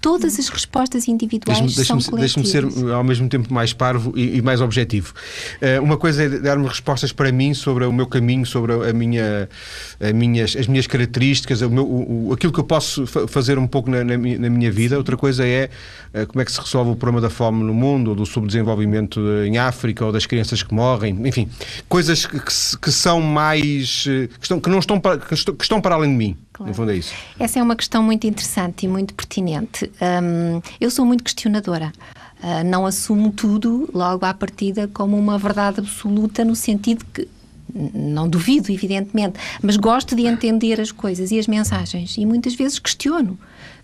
todas 0.00 0.38
as 0.38 0.48
respostas 0.48 1.08
individuais 1.08 1.60
deixe 1.60 1.84
são 1.84 1.98
coletivas. 2.00 2.34
Deixe-me 2.34 2.72
ser 2.72 2.92
ao 2.92 3.04
mesmo 3.04 3.28
tempo 3.28 3.52
mais 3.52 3.72
parvo 3.72 4.12
e, 4.16 4.38
e 4.38 4.42
mais 4.42 4.60
objetivo. 4.60 5.12
Uh, 5.60 5.82
uma 5.82 5.96
coisa 5.96 6.24
é 6.24 6.28
dar-me 6.28 6.66
respostas 6.66 7.12
para 7.12 7.30
mim 7.30 7.54
sobre 7.54 7.84
o 7.84 7.92
meu 7.92 8.06
caminho, 8.06 8.46
sobre 8.46 8.72
a 8.72 8.92
minha, 8.92 9.48
a 10.00 10.12
minhas, 10.12 10.56
as 10.56 10.66
minhas 10.66 10.86
características, 10.86 11.60
o 11.60 11.70
meu, 11.70 11.86
o, 11.86 12.32
aquilo 12.32 12.52
que 12.52 12.60
eu 12.60 12.64
posso 12.64 13.06
fazer 13.06 13.58
um 13.58 13.66
pouco 13.66 13.90
na, 13.90 14.02
na, 14.02 14.16
na 14.16 14.50
minha 14.50 14.70
vida. 14.70 14.96
Outra 14.96 15.16
coisa 15.16 15.46
é 15.46 15.70
uh, 16.14 16.26
como 16.26 16.40
é 16.40 16.44
que 16.44 16.52
se 16.52 16.60
resolve 16.60 16.90
o 16.92 16.96
problema 16.96 17.20
da 17.20 17.30
fome 17.30 17.62
no 17.62 17.74
mundo, 17.74 18.08
ou 18.08 18.14
do 18.14 18.26
subdesenvolvimento 18.26 19.20
em 19.44 19.58
África, 19.58 20.04
ou 20.04 20.12
das 20.12 20.26
crianças 20.26 20.62
que 20.62 20.74
morrem, 20.74 21.18
enfim, 21.26 21.48
coisas 21.88 22.26
que, 22.26 22.38
que 22.78 22.92
são 22.92 23.20
mais 23.20 24.04
eh, 24.08 24.28
que, 24.28 24.44
estão, 24.44 24.60
que 24.60 24.70
não 24.70 24.78
estão 24.78 25.00
para, 25.00 25.18
que 25.18 25.34
estão, 25.34 25.54
que 25.54 25.64
estão 25.64 25.80
para 25.80 25.94
além 25.94 26.10
de 26.10 26.16
mim. 26.16 26.36
Claro. 26.60 26.72
No 26.72 26.74
fundo 26.74 26.90
é 26.90 26.96
isso. 26.96 27.14
Essa 27.38 27.58
é 27.58 27.62
uma 27.62 27.74
questão 27.74 28.02
muito 28.02 28.26
interessante 28.26 28.84
e 28.84 28.88
muito 28.88 29.14
pertinente. 29.14 29.90
Um, 30.22 30.60
eu 30.78 30.90
sou 30.90 31.06
muito 31.06 31.24
questionadora. 31.24 31.90
Uh, 32.42 32.64
não 32.66 32.84
assumo 32.84 33.32
tudo 33.32 33.88
logo 33.94 34.26
à 34.26 34.34
partida 34.34 34.86
como 34.88 35.16
uma 35.16 35.38
verdade 35.38 35.80
absoluta, 35.80 36.44
no 36.44 36.54
sentido 36.54 37.02
que 37.14 37.26
não 37.94 38.28
duvido, 38.28 38.70
evidentemente, 38.70 39.38
mas 39.62 39.76
gosto 39.76 40.14
de 40.14 40.26
entender 40.26 40.80
as 40.80 40.92
coisas 40.92 41.30
e 41.30 41.38
as 41.38 41.46
mensagens 41.46 42.18
e 42.18 42.26
muitas 42.26 42.54
vezes 42.54 42.78
questiono. 42.78 43.38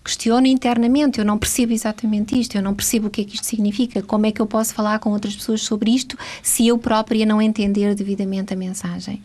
Questiono 0.07 0.47
internamente, 0.47 1.19
eu 1.19 1.25
não 1.25 1.37
percebo 1.37 1.73
exatamente 1.73 2.39
isto, 2.39 2.55
eu 2.55 2.61
não 2.61 2.73
percebo 2.73 3.07
o 3.07 3.09
que 3.09 3.19
é 3.19 3.23
que 3.25 3.35
isto 3.35 3.45
significa, 3.45 4.01
como 4.01 4.25
é 4.25 4.31
que 4.31 4.41
eu 4.41 4.47
posso 4.47 4.73
falar 4.73 4.99
com 4.99 5.11
outras 5.11 5.35
pessoas 5.35 5.61
sobre 5.61 5.91
isto 5.91 6.17
se 6.41 6.65
eu 6.65 6.77
própria 6.77 7.25
não 7.25 7.41
entender 7.41 7.93
devidamente 7.93 8.53
a 8.53 8.55
mensagem. 8.55 9.21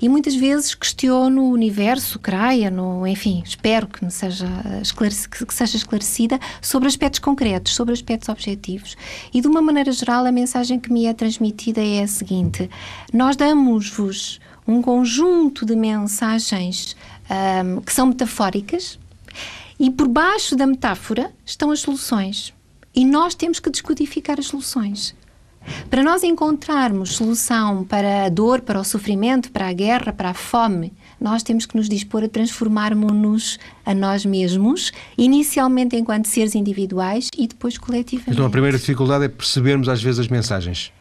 E 0.00 0.08
muitas 0.08 0.34
vezes 0.34 0.74
questiono 0.74 1.42
o 1.42 1.50
universo, 1.50 2.18
creia, 2.18 2.70
no, 2.70 3.06
enfim, 3.06 3.42
espero 3.44 3.86
que, 3.86 4.02
me 4.02 4.10
seja 4.10 4.46
que 5.46 5.54
seja 5.54 5.76
esclarecida 5.76 6.40
sobre 6.62 6.88
aspectos 6.88 7.20
concretos, 7.20 7.74
sobre 7.74 7.92
aspectos 7.92 8.30
objetivos. 8.30 8.96
E 9.32 9.42
de 9.42 9.46
uma 9.46 9.60
maneira 9.60 9.92
geral, 9.92 10.24
a 10.24 10.32
mensagem 10.32 10.80
que 10.80 10.90
me 10.90 11.04
é 11.04 11.12
transmitida 11.12 11.84
é 11.84 12.02
a 12.02 12.08
seguinte: 12.08 12.70
nós 13.12 13.36
damos-vos 13.36 14.40
um 14.66 14.80
conjunto 14.80 15.66
de 15.66 15.76
mensagens 15.76 16.96
um, 17.30 17.82
que 17.82 17.92
são 17.92 18.06
metafóricas 18.06 18.98
e 19.78 19.90
por 19.90 20.08
baixo 20.08 20.56
da 20.56 20.66
metáfora 20.66 21.32
estão 21.44 21.70
as 21.70 21.80
soluções. 21.80 22.52
E 22.94 23.04
nós 23.04 23.34
temos 23.34 23.58
que 23.58 23.70
descodificar 23.70 24.38
as 24.38 24.46
soluções. 24.46 25.14
Para 25.88 26.02
nós 26.02 26.22
encontrarmos 26.22 27.16
solução 27.16 27.84
para 27.84 28.26
a 28.26 28.28
dor, 28.28 28.60
para 28.60 28.78
o 28.78 28.84
sofrimento, 28.84 29.50
para 29.50 29.68
a 29.68 29.72
guerra, 29.72 30.12
para 30.12 30.30
a 30.30 30.34
fome, 30.34 30.92
nós 31.20 31.42
temos 31.42 31.64
que 31.64 31.76
nos 31.76 31.88
dispor 31.88 32.22
a 32.22 32.28
transformarmos-nos 32.28 33.58
a 33.84 33.94
nós 33.94 34.26
mesmos, 34.26 34.92
inicialmente 35.16 35.96
enquanto 35.96 36.26
seres 36.26 36.54
individuais 36.54 37.30
e 37.36 37.46
depois 37.46 37.78
coletivamente. 37.78 38.32
Então 38.32 38.46
a 38.46 38.50
primeira 38.50 38.76
dificuldade 38.76 39.24
é 39.24 39.28
percebermos 39.28 39.88
às 39.88 40.02
vezes 40.02 40.20
as 40.20 40.28
mensagens 40.28 40.92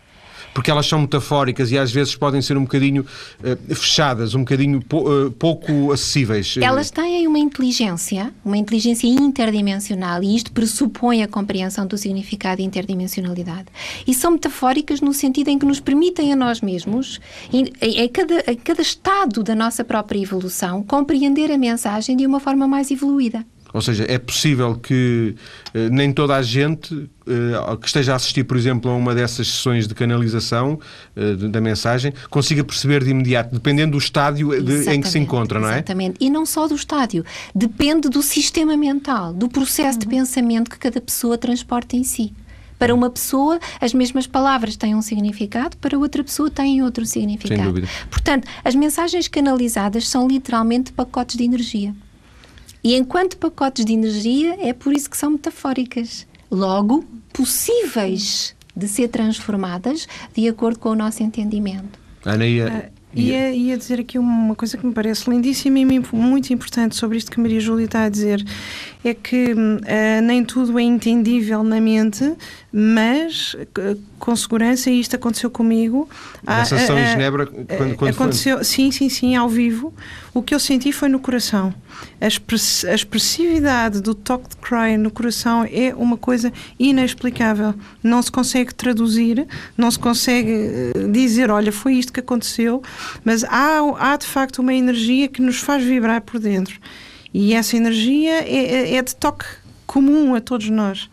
porque 0.53 0.69
elas 0.69 0.85
são 0.85 0.99
metafóricas 1.01 1.71
e 1.71 1.77
às 1.77 1.91
vezes 1.91 2.15
podem 2.15 2.41
ser 2.41 2.57
um 2.57 2.63
bocadinho 2.63 3.03
uh, 3.03 3.75
fechadas, 3.75 4.35
um 4.35 4.39
bocadinho 4.39 4.79
uh, 4.79 5.31
pouco 5.31 5.91
acessíveis. 5.91 6.55
Elas 6.57 6.91
têm 6.91 7.27
uma 7.27 7.39
inteligência, 7.39 8.33
uma 8.43 8.57
inteligência 8.57 9.07
interdimensional 9.07 10.21
e 10.23 10.35
isto 10.35 10.51
pressupõe 10.51 11.23
a 11.23 11.27
compreensão 11.27 11.85
do 11.87 11.97
significado 11.97 12.57
de 12.57 12.63
interdimensionalidade. 12.63 13.67
E 14.05 14.13
são 14.13 14.31
metafóricas 14.31 15.01
no 15.01 15.13
sentido 15.13 15.49
em 15.49 15.57
que 15.57 15.65
nos 15.65 15.79
permitem 15.79 16.31
a 16.33 16.35
nós 16.35 16.61
mesmos, 16.61 17.19
em, 17.51 17.65
cada, 18.09 18.43
cada 18.63 18.81
estado 18.81 19.43
da 19.43 19.55
nossa 19.55 19.83
própria 19.83 20.19
evolução, 20.19 20.83
compreender 20.83 21.51
a 21.51 21.57
mensagem 21.57 22.15
de 22.15 22.25
uma 22.25 22.39
forma 22.39 22.67
mais 22.67 22.91
evoluída. 22.91 23.45
Ou 23.73 23.81
seja, 23.81 24.05
é 24.07 24.19
possível 24.19 24.75
que 24.75 25.35
eh, 25.73 25.89
nem 25.89 26.13
toda 26.13 26.35
a 26.35 26.41
gente 26.43 27.09
eh, 27.27 27.77
que 27.81 27.87
esteja 27.87 28.13
a 28.13 28.15
assistir, 28.15 28.43
por 28.43 28.55
exemplo, 28.55 28.91
a 28.91 28.95
uma 28.95 29.15
dessas 29.15 29.47
sessões 29.47 29.87
de 29.87 29.95
canalização 29.95 30.79
eh, 31.15 31.33
da 31.33 31.59
mensagem 31.59 32.13
consiga 32.29 32.63
perceber 32.63 33.03
de 33.03 33.09
imediato, 33.09 33.51
dependendo 33.51 33.93
do 33.93 33.97
estádio 33.97 34.49
de, 34.63 34.89
em 34.91 35.01
que 35.01 35.07
se 35.07 35.17
encontra, 35.17 35.59
não 35.59 35.67
é? 35.67 35.73
Exatamente. 35.73 36.17
E 36.19 36.29
não 36.29 36.45
só 36.45 36.67
do 36.67 36.75
estádio. 36.75 37.25
Depende 37.55 38.09
do 38.09 38.21
sistema 38.21 38.77
mental, 38.77 39.33
do 39.33 39.49
processo 39.49 39.97
de 39.97 40.05
pensamento 40.05 40.69
que 40.69 40.77
cada 40.77 41.01
pessoa 41.01 41.35
transporta 41.35 41.95
em 41.95 42.03
si. 42.03 42.31
Para 42.77 42.93
uma 42.93 43.09
pessoa, 43.09 43.59
as 43.79 43.93
mesmas 43.93 44.27
palavras 44.27 44.75
têm 44.75 44.93
um 44.93 45.01
significado, 45.01 45.77
para 45.77 45.97
outra 45.97 46.23
pessoa 46.23 46.49
têm 46.49 46.83
outro 46.83 47.05
significado. 47.05 47.61
Sem 47.61 47.67
dúvida. 47.67 47.87
Portanto, 48.09 48.47
as 48.63 48.75
mensagens 48.75 49.27
canalizadas 49.27 50.07
são 50.07 50.27
literalmente 50.27 50.91
pacotes 50.91 51.37
de 51.37 51.43
energia. 51.43 51.95
E 52.83 52.95
enquanto 52.95 53.37
pacotes 53.37 53.85
de 53.85 53.93
energia, 53.93 54.57
é 54.59 54.73
por 54.73 54.93
isso 54.93 55.09
que 55.09 55.15
são 55.15 55.31
metafóricas. 55.31 56.27
Logo, 56.51 57.05
possíveis 57.31 58.55
de 58.75 58.87
ser 58.87 59.07
transformadas 59.07 60.07
de 60.35 60.47
acordo 60.47 60.79
com 60.79 60.89
o 60.89 60.95
nosso 60.95 61.23
entendimento. 61.23 61.99
Ana, 62.25 62.45
ia, 62.45 62.91
Ia, 63.15 63.51
ia 63.51 63.77
dizer 63.77 63.99
aqui 63.99 64.17
uma 64.17 64.55
coisa 64.55 64.75
que 64.75 64.85
me 64.85 64.91
parece 64.91 65.29
lindíssima 65.29 65.77
e 65.79 65.85
muito 65.85 66.51
importante 66.51 66.95
sobre 66.95 67.17
isto 67.17 67.31
que 67.31 67.39
a 67.39 67.43
Maria 67.43 67.59
Júlia 67.59 67.85
está 67.85 68.03
a 68.03 68.09
dizer. 68.09 68.43
É 69.03 69.13
que 69.13 69.53
uh, 69.53 70.21
nem 70.23 70.43
tudo 70.45 70.79
é 70.79 70.81
entendível 70.81 71.63
na 71.63 71.81
mente, 71.81 72.33
mas 72.71 73.53
uh, 73.53 73.99
com 74.17 74.35
segurança, 74.35 74.89
e 74.89 74.99
isto 74.99 75.15
aconteceu 75.15 75.49
comigo. 75.49 76.09
Na 76.43 76.63
sessão 76.63 76.97
em 76.97 77.05
Genebra, 77.05 77.45
quando, 77.45 77.95
quando 77.95 78.11
aconteceu, 78.11 78.57
foi? 78.57 78.65
Sim, 78.65 78.91
sim, 78.91 79.09
sim, 79.09 79.35
ao 79.35 79.49
vivo. 79.49 79.93
O 80.33 80.41
que 80.41 80.55
eu 80.55 80.59
senti 80.59 80.91
foi 80.91 81.09
no 81.09 81.19
coração. 81.19 81.73
A, 82.19 82.27
express, 82.27 82.85
a 82.85 82.95
expressividade 82.95 84.01
do 84.01 84.15
toque 84.15 84.49
de 84.49 84.55
cry 84.55 84.97
no 84.97 85.11
coração 85.11 85.67
é 85.69 85.93
uma 85.95 86.17
coisa 86.17 86.51
inexplicável. 86.79 87.75
Não 88.01 88.21
se 88.21 88.31
consegue 88.31 88.73
traduzir, 88.73 89.45
não 89.77 89.91
se 89.91 89.99
consegue 89.99 90.91
dizer, 91.11 91.51
olha, 91.51 91.71
foi 91.71 91.95
isto 91.95 92.11
que 92.11 92.19
aconteceu 92.19 92.81
mas 93.23 93.43
há, 93.43 93.79
há 93.97 94.17
de 94.17 94.25
facto 94.25 94.59
uma 94.59 94.73
energia 94.73 95.27
que 95.27 95.41
nos 95.41 95.57
faz 95.57 95.83
vibrar 95.83 96.21
por 96.21 96.39
dentro. 96.39 96.79
E 97.33 97.53
essa 97.53 97.75
energia 97.75 98.43
é, 98.43 98.91
é, 98.91 98.95
é 98.95 99.01
de 99.01 99.15
toque 99.15 99.45
comum 99.87 100.35
a 100.35 100.41
todos 100.41 100.69
nós. 100.69 101.09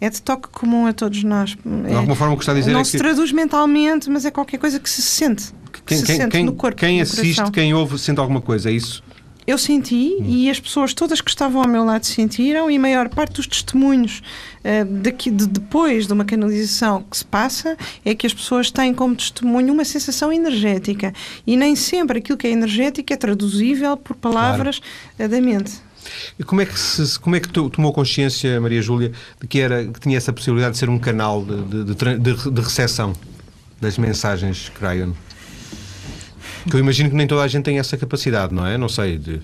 É 0.00 0.10
de 0.10 0.20
toque 0.20 0.48
comum 0.48 0.86
a 0.86 0.92
todos 0.92 1.24
nós. 1.24 1.56
De 1.64 1.94
alguma 1.94 2.14
forma, 2.14 2.34
o 2.34 2.36
que 2.36 2.42
está 2.42 2.52
a 2.52 2.54
dizer 2.54 2.72
não 2.72 2.80
é 2.80 2.84
se 2.84 2.92
que... 2.92 2.98
traduz 2.98 3.32
mentalmente, 3.32 4.10
mas 4.10 4.24
é 4.24 4.30
qualquer 4.30 4.58
coisa 4.58 4.78
que 4.78 4.88
se 4.88 5.02
sente. 5.02 5.52
Quem, 5.84 5.98
se 5.98 6.04
quem, 6.04 6.16
sente 6.16 6.30
quem, 6.32 6.44
no 6.44 6.52
corpo. 6.52 6.76
quem 6.76 7.00
assiste, 7.00 7.50
quem 7.50 7.72
ouve, 7.72 7.98
sente 7.98 8.20
alguma 8.20 8.40
coisa, 8.40 8.70
é 8.70 8.72
isso? 8.72 9.02
Eu 9.46 9.58
senti 9.58 10.16
Hum. 10.20 10.24
e 10.26 10.50
as 10.50 10.58
pessoas 10.58 10.92
todas 10.92 11.20
que 11.20 11.30
estavam 11.30 11.62
ao 11.62 11.68
meu 11.68 11.84
lado 11.84 12.04
sentiram 12.04 12.70
e 12.70 12.76
a 12.76 12.80
maior 12.80 13.08
parte 13.08 13.34
dos 13.34 13.46
testemunhos 13.46 14.22
uh, 14.64 14.84
daqui, 15.02 15.30
de, 15.30 15.46
depois 15.46 16.06
de 16.06 16.12
uma 16.12 16.24
canalização 16.24 17.02
que 17.02 17.16
se 17.16 17.24
passa 17.24 17.76
é 18.04 18.14
que 18.14 18.26
as 18.26 18.34
pessoas 18.34 18.70
têm 18.70 18.92
como 18.92 19.14
testemunho 19.14 19.72
uma 19.72 19.84
sensação 19.84 20.32
energética 20.32 21.12
e 21.46 21.56
nem 21.56 21.76
sempre 21.76 22.18
aquilo 22.18 22.36
que 22.36 22.46
é 22.46 22.50
energético 22.50 23.12
é 23.12 23.16
traduzível 23.16 23.96
por 23.96 24.16
palavras 24.16 24.80
claro. 25.16 25.30
da 25.30 25.40
mente. 25.40 25.86
E 26.38 26.44
como 26.44 26.60
é 26.60 26.66
que, 26.66 26.78
se, 26.78 27.18
como 27.18 27.34
é 27.36 27.40
que 27.40 27.48
tomou 27.48 27.92
consciência, 27.92 28.60
Maria 28.60 28.80
Júlia, 28.80 29.12
de 29.40 29.46
que, 29.46 29.60
era, 29.60 29.84
que 29.84 29.98
tinha 29.98 30.16
essa 30.16 30.32
possibilidade 30.32 30.72
de 30.72 30.78
ser 30.78 30.88
um 30.88 30.98
canal 30.98 31.44
de, 31.44 31.84
de, 31.84 32.18
de, 32.18 32.50
de 32.50 32.60
recepção 32.60 33.12
das 33.80 33.98
mensagens 33.98 34.68
Cryon? 34.68 35.12
Que 36.68 36.76
eu 36.76 36.80
imagino 36.80 37.10
que 37.10 37.16
nem 37.16 37.26
toda 37.26 37.42
a 37.42 37.48
gente 37.48 37.64
tem 37.64 37.78
essa 37.78 37.96
capacidade, 37.96 38.54
não 38.54 38.66
é? 38.66 38.76
Não 38.76 38.88
sei. 38.88 39.18
De... 39.18 39.40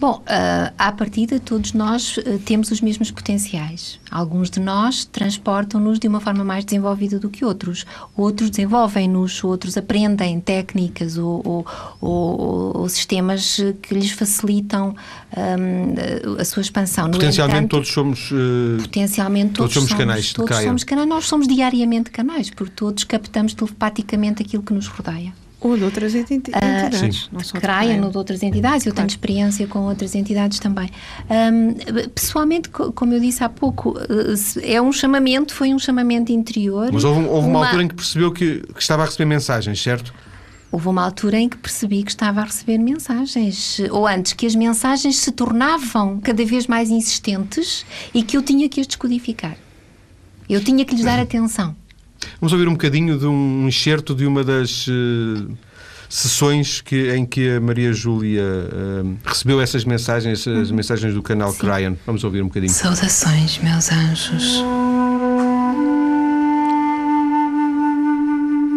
Bom, 0.00 0.14
uh, 0.20 0.72
à 0.78 0.90
partida, 0.92 1.38
todos 1.38 1.74
nós 1.74 2.16
uh, 2.16 2.38
temos 2.46 2.70
os 2.70 2.80
mesmos 2.80 3.10
potenciais. 3.10 4.00
Alguns 4.10 4.48
de 4.48 4.58
nós 4.58 5.04
transportam-nos 5.04 5.98
de 5.98 6.08
uma 6.08 6.20
forma 6.20 6.42
mais 6.42 6.64
desenvolvida 6.64 7.18
do 7.18 7.28
que 7.28 7.44
outros. 7.44 7.84
Outros 8.16 8.48
desenvolvem-nos, 8.48 9.44
outros 9.44 9.76
aprendem 9.76 10.40
técnicas 10.40 11.18
ou, 11.18 11.42
ou, 11.44 11.66
ou, 12.00 12.78
ou, 12.78 12.88
sistemas 12.88 13.60
que 13.82 13.92
lhes 13.92 14.10
facilitam 14.10 14.96
um, 15.36 16.40
a 16.40 16.44
sua 16.46 16.62
expansão. 16.62 17.10
Potencialmente, 17.10 17.58
entanto, 17.58 17.70
todos 17.70 17.88
somos. 17.88 18.30
Uh, 18.30 18.80
potencialmente, 18.80 19.52
todos, 19.52 19.74
todos 19.74 19.88
somos 19.88 19.92
canais 19.92 20.24
de 20.24 20.34
todos 20.34 20.56
somos 20.56 20.82
canais. 20.82 21.08
Nós 21.08 21.26
somos 21.26 21.46
diariamente 21.46 22.10
canais, 22.10 22.48
porque 22.48 22.72
todos 22.74 23.04
captamos 23.04 23.52
telepaticamente 23.52 24.42
aquilo 24.42 24.62
que 24.62 24.72
nos 24.72 24.86
rodeia. 24.86 25.34
Ou 25.60 25.76
de 25.76 25.84
outras 25.84 26.14
entidades. 26.14 27.24
Uh, 27.24 27.28
não 27.32 27.40
só 27.40 27.58
Craian 27.58 28.02
ou 28.02 28.10
de 28.10 28.16
outras 28.16 28.42
entidades. 28.42 28.86
Eu 28.86 28.92
claro. 28.92 29.08
tenho 29.08 29.14
experiência 29.14 29.66
com 29.66 29.80
outras 29.80 30.14
entidades 30.14 30.58
também. 30.58 30.90
Um, 31.28 32.08
pessoalmente, 32.08 32.70
como 32.70 33.12
eu 33.12 33.20
disse 33.20 33.44
há 33.44 33.48
pouco, 33.48 33.94
é 34.62 34.80
um 34.80 34.90
chamamento, 34.90 35.52
foi 35.52 35.74
um 35.74 35.78
chamamento 35.78 36.32
interior. 36.32 36.90
Mas 36.90 37.04
houve, 37.04 37.26
houve 37.26 37.48
uma... 37.48 37.58
uma, 37.58 37.66
altura 37.66 37.82
em 37.82 37.88
que 37.88 37.94
percebeu 37.94 38.32
que, 38.32 38.60
que 38.60 38.80
estava 38.80 39.02
a 39.02 39.04
receber 39.04 39.26
mensagens, 39.26 39.82
certo? 39.82 40.14
Houve 40.72 40.88
uma 40.88 41.04
altura 41.04 41.36
em 41.36 41.48
que 41.48 41.56
percebi 41.56 42.02
que 42.04 42.10
estava 42.10 42.40
a 42.40 42.44
receber 42.44 42.78
mensagens, 42.78 43.80
ou 43.90 44.06
antes, 44.06 44.32
que 44.32 44.46
as 44.46 44.54
mensagens 44.54 45.18
se 45.18 45.32
tornavam 45.32 46.20
cada 46.20 46.44
vez 46.44 46.68
mais 46.68 46.90
insistentes 46.90 47.84
e 48.14 48.22
que 48.22 48.36
eu 48.36 48.42
tinha 48.42 48.68
que 48.68 48.80
as 48.80 48.86
descodificar. 48.86 49.56
Eu 50.48 50.62
tinha 50.62 50.84
que 50.84 50.94
lhes 50.94 51.04
dar 51.04 51.18
atenção. 51.20 51.74
Vamos 52.40 52.52
ouvir 52.52 52.68
um 52.68 52.72
bocadinho 52.72 53.18
de 53.18 53.26
um 53.26 53.68
excerto 53.68 54.14
de 54.14 54.26
uma 54.26 54.42
das 54.42 54.86
uh, 54.88 55.50
sessões 56.08 56.80
que, 56.80 57.10
em 57.12 57.24
que 57.24 57.50
a 57.50 57.60
Maria 57.60 57.92
Júlia 57.92 58.42
uh, 58.42 59.16
recebeu 59.24 59.60
essas 59.60 59.84
mensagens, 59.84 60.46
as 60.46 60.70
mensagens 60.70 61.14
do 61.14 61.22
canal 61.22 61.52
Sim. 61.52 61.58
Cryan. 61.58 61.96
Vamos 62.06 62.24
ouvir 62.24 62.42
um 62.42 62.46
bocadinho. 62.46 62.72
Saudações, 62.72 63.58
meus 63.58 63.90
anjos. 63.92 64.62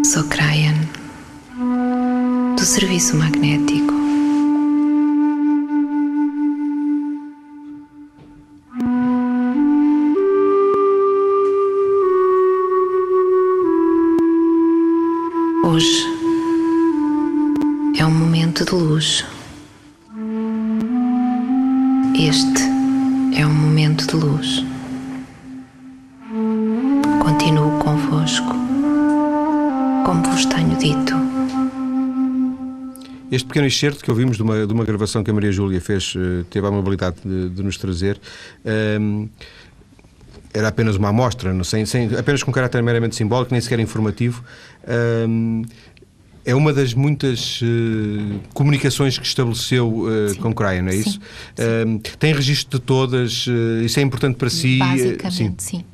Sou 0.06 0.23
Cryan, 0.25 0.75
do 2.56 2.63
Serviço 2.63 3.15
Magnético. 3.15 4.02
Hoje 15.73 16.05
é 17.97 18.05
um 18.05 18.12
momento 18.12 18.63
de 18.63 18.75
luz. 18.75 19.25
Este 22.15 22.62
é 23.36 23.43
um 23.43 23.53
momento 23.55 24.05
de 24.05 24.15
luz. 24.15 24.63
Continuo 27.23 27.79
convosco, 27.79 28.53
como 30.05 30.23
vos 30.25 30.45
tenho 30.45 30.77
dito. 30.77 31.15
Este 33.31 33.47
pequeno 33.47 33.65
excerto 33.65 34.03
que 34.03 34.12
ouvimos 34.12 34.38
de 34.38 34.43
uma, 34.43 34.67
de 34.67 34.71
uma 34.71 34.86
gravação 34.86 35.23
que 35.23 35.31
a 35.31 35.33
Maria 35.33 35.51
Júlia 35.51 35.81
fez, 35.81 36.13
uh, 36.13 36.43
teve 36.51 36.67
a 36.67 36.69
amabilidade 36.69 37.15
de, 37.25 37.49
de 37.49 37.63
nos 37.63 37.77
trazer. 37.77 38.21
Um, 38.63 39.27
era 40.53 40.67
apenas 40.67 40.95
uma 40.95 41.09
amostra, 41.09 41.53
não 41.53 41.63
sei, 41.63 41.85
sem, 41.85 42.15
apenas 42.15 42.43
com 42.43 42.51
caráter 42.51 42.81
meramente 42.83 43.15
simbólico, 43.15 43.51
nem 43.51 43.59
sequer 43.59 43.79
informativo. 43.79 44.43
Um, 45.27 45.63
é 46.45 46.53
uma 46.53 46.73
das 46.73 46.93
muitas 46.93 47.61
uh, 47.61 48.39
comunicações 48.53 49.17
que 49.17 49.25
estabeleceu 49.25 49.89
uh, 49.89 50.35
com 50.39 50.53
Cryon, 50.53 50.87
é 50.89 50.95
isso? 50.95 51.19
Sim. 51.55 52.01
tem 52.19 52.33
registro 52.33 52.77
de 52.77 52.85
todas, 52.85 53.47
uh, 53.47 53.81
isso 53.83 53.99
é 53.99 54.03
importante 54.03 54.35
para 54.35 54.49
si? 54.49 54.77
Basicamente, 54.77 55.63
sim. 55.63 55.77
sim. 55.77 55.85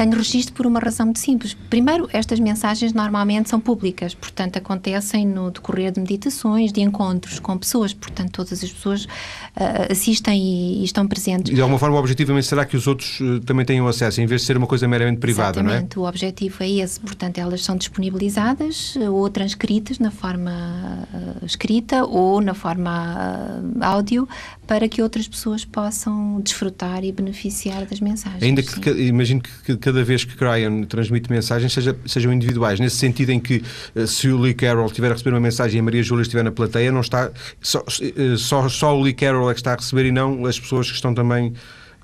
Tenho 0.00 0.16
registro 0.16 0.54
por 0.54 0.64
uma 0.64 0.80
razão 0.80 1.04
muito 1.04 1.18
simples. 1.18 1.54
Primeiro, 1.68 2.08
estas 2.10 2.40
mensagens 2.40 2.94
normalmente 2.94 3.50
são 3.50 3.60
públicas, 3.60 4.14
portanto, 4.14 4.56
acontecem 4.56 5.26
no 5.26 5.50
decorrer 5.50 5.92
de 5.92 6.00
meditações, 6.00 6.72
de 6.72 6.80
encontros 6.80 7.38
com 7.38 7.58
pessoas, 7.58 7.92
portanto, 7.92 8.30
todas 8.30 8.64
as 8.64 8.72
pessoas 8.72 9.04
uh, 9.04 9.92
assistem 9.92 10.42
e, 10.42 10.80
e, 10.80 10.84
estão 10.84 11.06
presentes. 11.06 11.52
E 11.52 11.54
de 11.54 11.60
alguma 11.60 11.78
forma, 11.78 11.98
objetivamente, 11.98 12.46
será 12.46 12.64
que 12.64 12.78
os 12.78 12.86
outros 12.86 13.20
uh, 13.20 13.40
também 13.40 13.66
tenham 13.66 13.86
acesso, 13.86 14.22
em 14.22 14.26
vez 14.26 14.40
de 14.40 14.46
ser 14.46 14.56
uma 14.56 14.66
coisa 14.66 14.88
meramente 14.88 15.18
privada, 15.18 15.60
Exatamente, 15.60 15.98
não 15.98 16.04
é? 16.04 16.06
o 16.06 16.08
objetivo 16.08 16.56
é 16.62 16.70
esse, 16.70 16.98
portanto, 16.98 17.36
elas 17.36 17.62
são 17.62 17.76
disponibilizadas 17.76 18.96
uh, 18.96 19.12
ou 19.12 19.28
transcritas 19.28 19.98
na 19.98 20.10
forma 20.10 21.06
escrita 21.42 22.06
ou 22.06 22.40
na 22.40 22.54
forma 22.54 23.60
áudio 23.82 24.26
para 24.66 24.88
que 24.88 25.02
outras 25.02 25.28
pessoas 25.28 25.64
possam 25.64 26.40
desfrutar 26.40 27.04
e 27.04 27.12
beneficiar 27.12 27.84
das 27.84 28.00
mensagens. 28.00 28.42
Ainda 28.42 28.62
que, 28.62 28.80
que 28.80 28.90
imagino 28.90 29.42
que 29.42 29.76
cada 29.90 30.04
vez 30.04 30.24
que 30.24 30.36
Cryan 30.36 30.84
transmite 30.84 31.28
mensagens 31.28 31.72
seja, 31.72 31.96
sejam 32.06 32.32
individuais, 32.32 32.78
nesse 32.78 32.96
sentido 32.96 33.30
em 33.30 33.40
que 33.40 33.62
eh, 33.94 34.06
se 34.06 34.28
o 34.28 34.40
Lee 34.40 34.54
Carroll 34.54 34.86
estiver 34.86 35.08
a 35.08 35.12
receber 35.12 35.30
uma 35.30 35.40
mensagem 35.40 35.78
e 35.78 35.80
a 35.80 35.82
Maria 35.82 36.02
Júlia 36.02 36.22
estiver 36.22 36.44
na 36.44 36.52
plateia, 36.52 36.92
não 36.92 37.00
está 37.00 37.30
só, 37.60 37.84
eh, 38.00 38.36
só, 38.36 38.68
só 38.68 38.96
o 38.96 39.02
Lee 39.02 39.12
Carroll 39.12 39.50
é 39.50 39.54
que 39.54 39.60
está 39.60 39.72
a 39.72 39.76
receber 39.76 40.06
e 40.06 40.12
não 40.12 40.46
as 40.46 40.58
pessoas 40.58 40.88
que 40.88 40.94
estão 40.94 41.12
também 41.12 41.52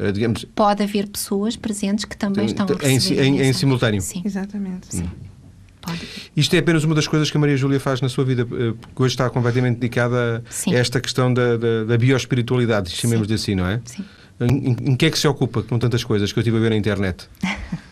eh, 0.01 0.11
digamos... 0.11 0.45
Pode 0.55 0.83
haver 0.83 1.07
pessoas 1.07 1.55
presentes 1.55 2.05
que 2.05 2.17
também 2.17 2.47
estão 2.47 2.67
a 2.67 2.87
receber 2.89 3.23
em, 3.23 3.39
em, 3.39 3.43
em 3.43 3.53
simultâneo. 3.53 4.01
Sim. 4.01 4.23
Exatamente. 4.25 4.89
Sim. 4.91 5.09
Isto 6.37 6.57
é 6.57 6.59
apenas 6.59 6.83
uma 6.83 6.97
das 6.97 7.07
coisas 7.07 7.31
que 7.31 7.37
a 7.37 7.41
Maria 7.41 7.57
Júlia 7.57 7.79
faz 7.79 8.01
na 8.01 8.09
sua 8.09 8.25
vida, 8.25 8.45
porque 8.45 9.03
hoje 9.03 9.15
está 9.15 9.31
completamente 9.31 9.79
dedicada 9.79 10.43
Sim. 10.51 10.75
a 10.75 10.79
esta 10.79 11.01
questão 11.01 11.33
da, 11.33 11.57
da, 11.57 11.85
da 11.85 11.97
bioespiritualidade, 11.97 12.91
chamemos 12.91 13.29
de 13.29 13.35
assim, 13.35 13.55
não 13.55 13.69
é? 13.69 13.81
Sim. 13.85 14.05
Em, 14.41 14.77
em, 14.91 14.97
que 14.97 15.07
é 15.07 15.11
que 15.11 15.19
se 15.19 15.27
ocupa 15.27 15.63
com 15.63 15.79
tantas 15.79 16.05
coisas 16.05 16.33
que 16.33 16.39
eu 16.39 16.43
estive 16.43 16.59
a 16.59 16.61
ver 16.61 16.71
na 16.71 16.77
internet? 16.77 17.29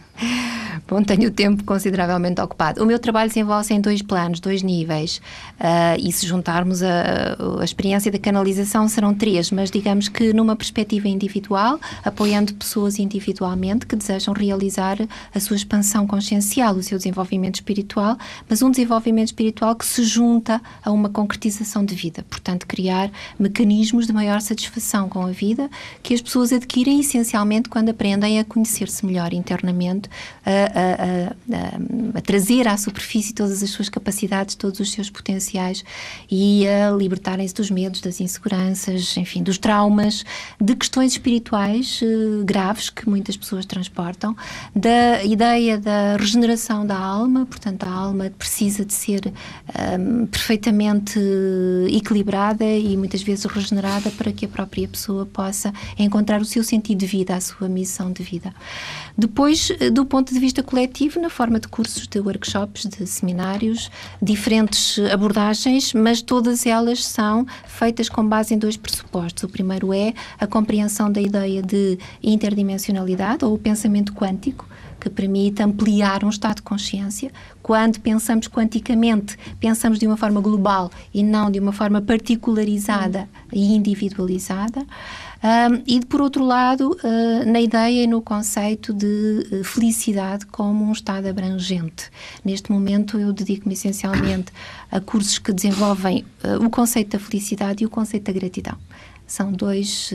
Bom, 0.88 1.02
tenho 1.02 1.28
o 1.28 1.30
tempo 1.30 1.64
consideravelmente 1.64 2.40
ocupado. 2.40 2.82
O 2.82 2.86
meu 2.86 2.98
trabalho 2.98 3.28
desenvolve-se 3.28 3.72
em 3.72 3.80
dois 3.80 4.02
planos, 4.02 4.38
dois 4.38 4.62
níveis. 4.62 5.16
Uh, 5.58 5.98
e 5.98 6.12
se 6.12 6.26
juntarmos 6.26 6.82
a, 6.82 7.36
a, 7.60 7.64
experiência 7.64 8.12
da 8.12 8.18
canalização, 8.18 8.86
serão 8.86 9.14
três, 9.14 9.50
mas 9.50 9.70
digamos 9.70 10.08
que 10.08 10.34
numa 10.34 10.54
perspectiva 10.54 11.08
individual, 11.08 11.80
apoiando 12.04 12.52
pessoas 12.54 12.98
individualmente 12.98 13.86
que 13.86 13.96
desejam 13.96 14.34
realizar 14.34 14.98
a 15.34 15.40
sua 15.40 15.56
expansão 15.56 16.06
consciencial, 16.06 16.74
o 16.74 16.82
seu 16.82 16.98
desenvolvimento 16.98 17.54
espiritual, 17.54 18.18
mas 18.48 18.60
um 18.60 18.70
desenvolvimento 18.70 19.28
espiritual 19.28 19.74
que 19.74 19.86
se 19.86 20.04
junta 20.04 20.60
a 20.84 20.90
uma 20.90 21.08
concretização 21.08 21.82
de 21.82 21.94
vida. 21.94 22.24
Portanto, 22.28 22.66
criar 22.66 23.10
mecanismos 23.38 24.06
de 24.06 24.12
maior 24.12 24.40
satisfação 24.42 25.08
com 25.08 25.24
a 25.24 25.30
vida 25.30 25.70
que 26.02 26.12
as 26.12 26.20
pessoas 26.20 26.52
adquirem 26.52 27.00
essencialmente 27.00 27.70
quando 27.70 27.88
aprendem 27.88 28.38
a 28.38 28.44
conhecer-se 28.44 29.06
melhor 29.06 29.32
internamente. 29.32 30.08
Uh, 30.46 30.74
a, 30.84 31.56
a, 31.56 32.18
a, 32.18 32.20
trazer 32.20 32.68
à 32.68 32.76
superfície 32.76 33.32
todas 33.32 33.62
as 33.62 33.70
suas 33.70 33.88
capacidades, 33.88 34.54
todos 34.54 34.80
os 34.80 34.92
seus 34.92 35.10
potenciais 35.10 35.84
e 36.30 36.66
a 36.66 36.90
libertarem-se 36.90 37.54
dos 37.54 37.70
medos, 37.70 38.00
das 38.00 38.20
inseguranças, 38.20 39.16
enfim, 39.16 39.42
dos 39.42 39.58
traumas, 39.58 40.24
de 40.60 40.74
questões 40.74 41.12
espirituais 41.12 42.00
uh, 42.02 42.44
graves 42.44 42.90
que 42.90 43.08
muitas 43.08 43.36
pessoas 43.36 43.64
transportam, 43.64 44.36
da 44.74 45.22
ideia 45.24 45.78
da 45.78 46.16
regeneração 46.16 46.86
da 46.86 46.96
alma, 46.96 47.46
portanto, 47.46 47.84
a 47.84 47.90
alma 47.90 48.30
precisa 48.38 48.84
de 48.84 48.92
ser 48.92 49.32
um, 49.98 50.26
perfeitamente 50.26 51.18
equilibrada 51.90 52.64
e 52.64 52.96
muitas 52.96 53.22
vezes 53.22 53.44
regenerada 53.44 54.10
para 54.10 54.32
que 54.32 54.46
a 54.46 54.48
própria 54.48 54.88
pessoa 54.88 55.26
possa 55.26 55.72
encontrar 55.98 56.40
o 56.40 56.44
seu 56.44 56.62
sentido 56.62 56.98
de 56.98 57.06
vida, 57.06 57.34
a 57.34 57.40
sua 57.40 57.68
missão 57.68 58.12
de 58.12 58.22
vida. 58.22 58.54
Depois, 59.16 59.70
eh, 59.78 59.90
do 59.90 60.04
ponto 60.04 60.32
de 60.34 60.40
vista 60.40 60.62
coletivo, 60.64 61.20
na 61.20 61.30
forma 61.30 61.60
de 61.60 61.68
cursos, 61.68 62.08
de 62.08 62.18
workshops, 62.18 62.86
de 62.86 63.06
seminários, 63.06 63.90
diferentes 64.20 64.98
abordagens, 65.12 65.92
mas 65.92 66.20
todas 66.22 66.66
elas 66.66 67.04
são 67.04 67.46
feitas 67.66 68.08
com 68.08 68.26
base 68.26 68.54
em 68.54 68.58
dois 68.58 68.76
pressupostos. 68.76 69.44
O 69.44 69.48
primeiro 69.48 69.92
é 69.92 70.12
a 70.40 70.46
compreensão 70.46 71.12
da 71.12 71.20
ideia 71.20 71.62
de 71.62 71.98
interdimensionalidade 72.22 73.44
ou 73.44 73.54
o 73.54 73.58
pensamento 73.58 74.12
quântico, 74.12 74.66
que 75.00 75.10
permite 75.10 75.62
ampliar 75.62 76.24
um 76.24 76.30
estado 76.30 76.56
de 76.56 76.62
consciência. 76.62 77.30
Quando 77.62 78.00
pensamos 78.00 78.48
quanticamente, 78.48 79.36
pensamos 79.60 79.98
de 79.98 80.06
uma 80.06 80.16
forma 80.16 80.40
global 80.40 80.90
e 81.12 81.22
não 81.22 81.50
de 81.50 81.60
uma 81.60 81.72
forma 81.72 82.00
particularizada 82.00 83.28
e 83.52 83.74
individualizada. 83.74 84.84
Um, 85.44 85.82
e, 85.86 86.00
por 86.00 86.22
outro 86.22 86.42
lado, 86.42 86.96
uh, 87.04 87.52
na 87.52 87.60
ideia 87.60 88.04
e 88.04 88.06
no 88.06 88.22
conceito 88.22 88.94
de 88.94 89.46
uh, 89.52 89.62
felicidade 89.62 90.46
como 90.46 90.82
um 90.86 90.90
estado 90.90 91.26
abrangente. 91.28 92.10
Neste 92.42 92.72
momento, 92.72 93.18
eu 93.18 93.30
dedico-me 93.30 93.74
essencialmente 93.74 94.50
a 94.90 95.00
cursos 95.00 95.38
que 95.38 95.52
desenvolvem 95.52 96.24
uh, 96.42 96.64
o 96.64 96.70
conceito 96.70 97.10
da 97.10 97.18
felicidade 97.18 97.84
e 97.84 97.86
o 97.86 97.90
conceito 97.90 98.24
da 98.24 98.32
gratidão. 98.32 98.74
São 99.26 99.52
dois, 99.52 100.12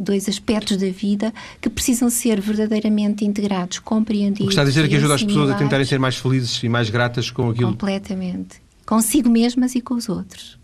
dois 0.00 0.30
aspectos 0.30 0.78
da 0.78 0.88
vida 0.88 1.32
que 1.60 1.68
precisam 1.68 2.08
ser 2.08 2.40
verdadeiramente 2.40 3.22
integrados, 3.22 3.78
compreendidos. 3.78 4.46
O 4.46 4.48
que 4.48 4.52
está 4.52 4.62
a 4.62 4.64
dizer 4.64 4.86
é 4.86 4.88
que 4.88 4.96
ajuda 4.96 5.14
as 5.14 5.22
pessoas 5.22 5.50
a 5.50 5.54
tentarem 5.54 5.84
ser 5.84 5.98
mais 5.98 6.16
felizes 6.16 6.62
e 6.62 6.68
mais 6.68 6.88
gratas 6.88 7.30
com 7.30 7.50
aquilo. 7.50 7.68
Completamente. 7.68 8.56
Consigo 8.86 9.28
mesmas 9.28 9.74
e 9.74 9.82
com 9.82 9.94
os 9.94 10.08
outros. 10.08 10.58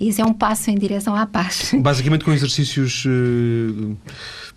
Isso 0.00 0.20
é 0.20 0.24
um 0.24 0.32
passo 0.32 0.70
em 0.70 0.76
direção 0.76 1.14
à 1.14 1.26
paz. 1.26 1.72
Basicamente 1.80 2.24
com 2.24 2.32
exercícios, 2.32 3.04
eh, 3.04 3.96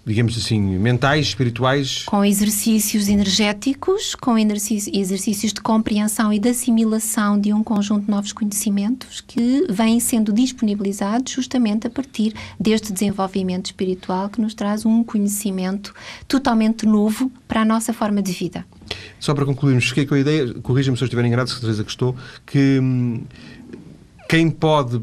digamos 0.06 0.38
assim, 0.38 0.60
mentais, 0.60 1.27
espirituais? 1.27 2.04
Com 2.06 2.23
exercícios 2.23 3.10
energéticos, 3.10 4.13
com 4.13 4.38
exercícios 4.38 5.51
de 5.51 5.60
compreensão 5.60 6.32
e 6.32 6.38
de 6.38 6.49
assimilação 6.49 7.39
de 7.39 7.51
um 7.51 7.63
conjunto 7.63 8.06
de 8.06 8.12
novos 8.12 8.32
conhecimentos 8.32 9.19
que 9.19 9.65
vêm 9.67 9.99
sendo 9.99 10.32
disponibilizados 10.32 11.34
justamente 11.34 11.88
a 11.88 11.89
partir 11.89 12.36
deste 12.60 12.93
desenvolvimento 12.93 13.65
espiritual 13.67 14.30
que 14.30 14.39
nos 14.39 14.54
traz 14.54 14.86
um 14.86 15.04
conhecimento 15.04 15.91
totalmente 16.27 16.86
novo 16.86 17.32
para 17.47 17.62
a 17.62 17.65
nossa 17.65 17.93
forma 17.93 18.21
de 18.21 18.32
vida. 18.32 18.63
Só 19.19 19.34
para 19.34 19.45
concluirmos, 19.45 19.88
fiquei 19.88 20.06
com 20.06 20.15
a 20.15 20.19
ideia, 20.19 20.54
corrija-me 20.56 20.97
se 20.97 21.04
eu 21.04 21.06
estiver 21.06 21.25
enganado, 21.25 21.49
certeza 21.49 21.84
que 21.84 21.89
estou, 21.89 22.15
que 22.45 22.80
hum, 22.80 23.23
quem 24.32 24.50
pode 24.50 25.02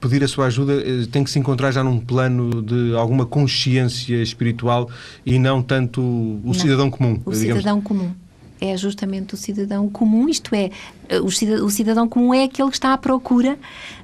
pedir 0.00 0.24
a 0.24 0.28
sua 0.28 0.46
ajuda 0.46 0.72
eh, 0.72 1.06
tem 1.12 1.22
que 1.22 1.30
se 1.30 1.38
encontrar 1.38 1.70
já 1.70 1.84
num 1.84 2.00
plano 2.00 2.62
de 2.62 2.96
alguma 2.96 3.26
consciência 3.26 4.22
espiritual 4.22 4.88
e 5.24 5.38
não 5.38 5.62
tanto 5.62 6.00
o 6.00 6.40
não, 6.42 6.54
cidadão 6.54 6.90
comum. 6.90 7.20
O 7.26 7.30
digamos. 7.30 7.60
cidadão 7.60 7.78
comum. 7.82 8.10
É 8.58 8.74
justamente 8.78 9.34
o 9.34 9.36
cidadão 9.36 9.86
comum, 9.90 10.30
isto 10.30 10.54
é, 10.54 10.70
eh, 11.10 11.20
o 11.20 11.30
cidadão, 11.30 11.66
o 11.66 11.70
cidadão 11.70 12.08
comum 12.08 12.32
é 12.32 12.44
aquele 12.44 12.70
que 12.70 12.76
está 12.76 12.94
à 12.94 12.96
procura 12.96 13.58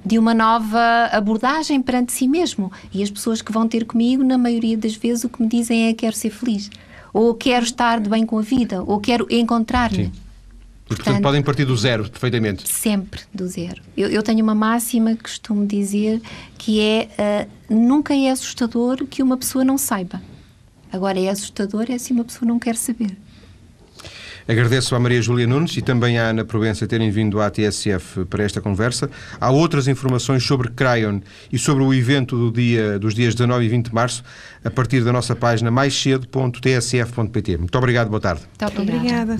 de 0.05 0.19
uma 0.19 0.35
nova 0.35 1.09
abordagem 1.11 1.81
perante 1.81 2.13
si 2.13 2.29
mesmo. 2.29 2.71
E 2.93 3.03
as 3.03 3.11
pessoas 3.11 3.41
que 3.41 3.51
vão 3.51 3.67
ter 3.67 3.87
comigo, 3.87 4.23
na 4.23 4.37
maioria 4.37 4.77
das 4.77 4.95
vezes, 4.95 5.25
o 5.25 5.31
que 5.31 5.41
me 5.41 5.49
dizem 5.49 5.89
é 5.89 5.95
quero 5.95 6.15
ser 6.15 6.29
feliz, 6.29 6.69
ou 7.15 7.33
quero 7.33 7.65
estar 7.65 7.99
de 7.99 8.11
bem 8.11 8.27
com 8.27 8.39
a 8.39 8.43
vida, 8.43 8.83
ou 8.83 9.01
quero 9.01 9.27
encontrar-me. 9.31 10.13
Portanto, 10.87 11.05
Portanto, 11.05 11.23
podem 11.23 11.43
partir 11.43 11.65
do 11.65 11.77
zero, 11.77 12.09
perfeitamente. 12.09 12.69
Sempre 12.69 13.23
do 13.35 13.49
zero. 13.49 13.83
Eu, 13.97 14.09
eu 14.09 14.23
tenho 14.23 14.43
uma 14.43 14.55
máxima 14.55 15.17
que 15.17 15.25
costumo 15.25 15.67
dizer 15.67 16.23
que 16.57 16.81
é 16.81 17.49
uh, 17.69 17.75
nunca 17.75 18.15
é 18.15 18.31
assustador 18.31 19.05
que 19.07 19.21
uma 19.21 19.37
pessoa 19.37 19.65
não 19.65 19.77
saiba. 19.77 20.23
Agora 20.93 21.19
é 21.19 21.29
assustador 21.29 21.87
é 21.89 21.99
se 21.99 22.13
uma 22.13 22.25
pessoa 22.25 22.49
não 22.49 22.61
quer 22.61 22.77
saber. 22.77 23.17
Agradeço 24.49 24.95
à 24.95 25.01
Maria 25.01 25.21
Júlia 25.21 25.45
Nunes 25.45 25.77
e 25.77 25.83
também 25.83 26.19
à 26.19 26.29
Ana 26.29 26.45
Provença 26.45 26.87
terem 26.87 27.11
vindo 27.11 27.41
à 27.41 27.51
TSF 27.51 28.25
para 28.27 28.45
esta 28.45 28.61
conversa. 28.61 29.11
Há 29.41 29.51
outras 29.51 29.89
informações 29.89 30.45
sobre 30.45 30.71
Cryon 30.71 31.19
e 31.53 31.59
sobre 31.59 31.83
o 31.83 31.93
evento 31.93 32.37
do 32.37 32.53
dia, 32.53 32.97
dos 32.97 33.13
dias 33.13 33.35
19 33.35 33.65
e 33.65 33.69
20 33.69 33.87
de 33.87 33.95
março 33.95 34.23
a 34.65 34.71
partir 34.71 35.03
da 35.03 35.13
nossa 35.13 35.35
página 35.35 35.69
maiscedo.tsf.pt. 35.73 37.57
Muito 37.57 37.77
obrigado, 37.77 38.09
boa 38.09 38.21
tarde. 38.21 38.43
Muito 38.61 38.83
obrigada. 38.83 39.37